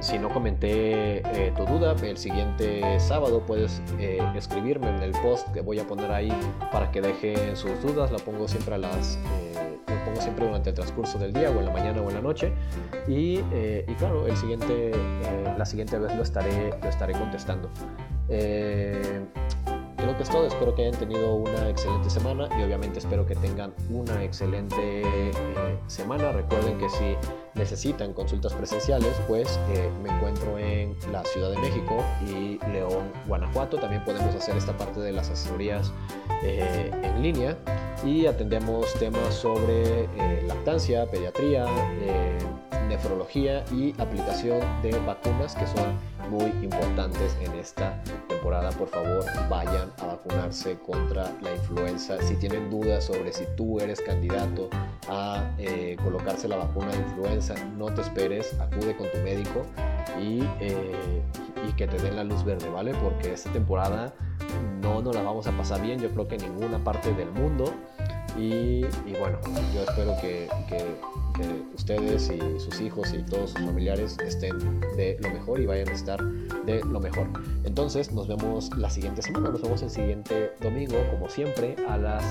si 0.00 0.18
no 0.18 0.28
comenté 0.28 1.18
eh, 1.18 1.52
tu 1.56 1.64
duda, 1.64 1.94
el 2.02 2.16
siguiente 2.16 2.98
sábado 3.00 3.42
puedes 3.46 3.82
eh, 3.98 4.18
escribirme 4.36 4.88
en 4.88 5.02
el 5.02 5.12
post 5.12 5.48
que 5.52 5.60
voy 5.60 5.78
a 5.78 5.86
poner 5.86 6.10
ahí 6.12 6.32
para 6.70 6.90
que 6.90 7.00
dejen 7.00 7.56
sus 7.56 7.80
dudas. 7.82 8.12
La 8.12 8.18
pongo 8.18 8.46
siempre 8.46 8.78
las, 8.78 9.16
eh, 9.16 9.78
lo 9.86 10.04
pongo 10.04 10.20
siempre 10.20 10.46
durante 10.46 10.70
el 10.70 10.74
transcurso 10.74 11.18
del 11.18 11.32
día 11.32 11.50
o 11.50 11.58
en 11.58 11.66
la 11.66 11.72
mañana 11.72 12.00
o 12.00 12.08
en 12.08 12.14
la 12.14 12.20
noche. 12.20 12.52
Y, 13.06 13.40
y 13.40 13.94
claro, 13.98 14.26
el 14.26 14.36
siguiente, 14.36 14.92
la 15.56 15.64
siguiente 15.64 15.98
vez 15.98 16.14
lo 16.14 16.22
estaré, 16.22 16.70
lo 16.80 16.88
estaré 16.88 17.14
contestando 17.14 17.70
creo 20.08 20.16
que 20.16 20.22
es 20.22 20.30
todo. 20.30 20.46
Espero 20.46 20.74
que 20.74 20.86
hayan 20.86 20.98
tenido 20.98 21.34
una 21.34 21.68
excelente 21.68 22.08
semana 22.08 22.48
y 22.58 22.62
obviamente 22.62 22.98
espero 22.98 23.26
que 23.26 23.34
tengan 23.34 23.74
una 23.90 24.24
excelente 24.24 25.02
eh, 25.02 25.32
semana. 25.86 26.32
Recuerden 26.32 26.78
que 26.78 26.88
si 26.88 27.14
necesitan 27.54 28.14
consultas 28.14 28.54
presenciales, 28.54 29.14
pues 29.26 29.60
eh, 29.70 29.90
me 30.02 30.08
encuentro 30.08 30.58
en 30.58 30.96
la 31.12 31.22
Ciudad 31.24 31.50
de 31.50 31.58
México 31.58 32.02
y 32.26 32.58
León, 32.72 33.12
Guanajuato. 33.26 33.76
También 33.76 34.02
podemos 34.04 34.34
hacer 34.34 34.56
esta 34.56 34.74
parte 34.76 35.00
de 35.00 35.12
las 35.12 35.28
asesorías 35.28 35.92
eh, 36.42 36.90
en 37.02 37.22
línea 37.22 37.58
y 38.02 38.26
atendemos 38.26 38.90
temas 38.94 39.34
sobre 39.34 40.08
lactancia, 40.46 41.04
pediatría, 41.10 41.66
nefrología 42.88 43.64
y 43.72 43.92
aplicación 44.00 44.60
de 44.82 44.98
vacunas 45.00 45.54
que 45.54 45.66
son 45.66 45.98
muy 46.30 46.50
importantes 46.64 47.36
en 47.42 47.52
esta 47.54 48.00
Por 48.42 48.88
favor, 48.88 49.24
vayan 49.48 49.92
a 49.98 50.06
vacunarse 50.06 50.78
contra 50.78 51.30
la 51.42 51.52
influenza. 51.52 52.20
Si 52.22 52.36
tienen 52.36 52.70
dudas 52.70 53.04
sobre 53.04 53.32
si 53.32 53.44
tú 53.56 53.80
eres 53.80 54.00
candidato 54.00 54.70
a 55.08 55.50
eh, 55.58 55.96
colocarse 56.02 56.48
la 56.48 56.56
vacuna 56.56 56.88
de 56.88 56.98
influenza, 56.98 57.54
no 57.76 57.86
te 57.86 58.02
esperes, 58.02 58.54
acude 58.60 58.96
con 58.96 59.10
tu 59.10 59.18
médico 59.18 59.64
y, 60.20 60.42
eh, 60.60 61.22
y 61.68 61.72
que 61.72 61.86
te 61.86 61.98
den 61.98 62.16
la 62.16 62.24
luz 62.24 62.44
verde, 62.44 62.68
¿vale? 62.68 62.92
Porque 62.94 63.32
esta 63.32 63.50
temporada 63.52 64.14
no 64.80 65.02
nos 65.02 65.14
la 65.14 65.22
vamos 65.22 65.46
a 65.46 65.52
pasar 65.52 65.82
bien, 65.82 65.98
yo 65.98 66.10
creo 66.10 66.28
que 66.28 66.36
en 66.36 66.42
ninguna 66.42 66.82
parte 66.82 67.12
del 67.14 67.30
mundo. 67.30 67.72
Y, 68.36 68.82
bueno, 69.18 69.38
yo 69.74 69.82
espero 69.82 70.14
que, 71.38 71.62
ustedes 71.74 72.30
y 72.30 72.60
sus 72.60 72.80
hijos 72.80 73.12
y 73.14 73.22
todos 73.22 73.50
sus 73.50 73.60
familiares 73.60 74.16
estén 74.24 74.80
de 74.96 75.16
lo 75.20 75.30
mejor 75.30 75.60
y 75.60 75.66
vayan 75.66 75.88
a 75.88 75.92
estar 75.92 76.22
de 76.66 76.84
lo 76.84 77.00
mejor. 77.00 77.28
Entonces 77.64 78.12
nos 78.12 78.28
vemos 78.28 78.70
la 78.76 78.90
siguiente 78.90 79.22
semana, 79.22 79.50
nos 79.50 79.62
vemos 79.62 79.82
el 79.82 79.90
siguiente 79.90 80.52
domingo, 80.60 80.96
como 81.10 81.28
siempre, 81.28 81.76
a 81.88 81.96
las 81.96 82.24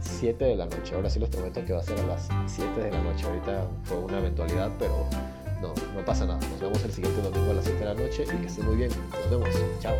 7 0.00 0.44
de 0.44 0.56
la 0.56 0.66
noche. 0.66 0.94
Ahora 0.94 1.10
sí 1.10 1.20
les 1.20 1.28
prometo 1.28 1.64
que 1.64 1.72
va 1.72 1.80
a 1.80 1.84
ser 1.84 1.98
a 2.00 2.06
las 2.06 2.28
7 2.46 2.80
de 2.80 2.90
la 2.90 3.02
noche. 3.02 3.26
Ahorita 3.26 3.68
fue 3.84 3.98
una 3.98 4.18
eventualidad, 4.18 4.70
pero 4.78 5.06
no, 5.60 5.74
no 5.94 6.04
pasa 6.04 6.26
nada. 6.26 6.40
Nos 6.50 6.60
vemos 6.60 6.84
el 6.84 6.92
siguiente 6.92 7.22
domingo 7.22 7.50
a 7.50 7.54
las 7.54 7.64
7 7.64 7.78
de 7.78 7.84
la 7.84 7.94
noche 7.94 8.24
y 8.24 8.36
que 8.40 8.46
estén 8.46 8.66
muy 8.66 8.76
bien. 8.76 8.90
Nos 9.10 9.30
vemos. 9.30 9.48
Chao. 9.80 9.94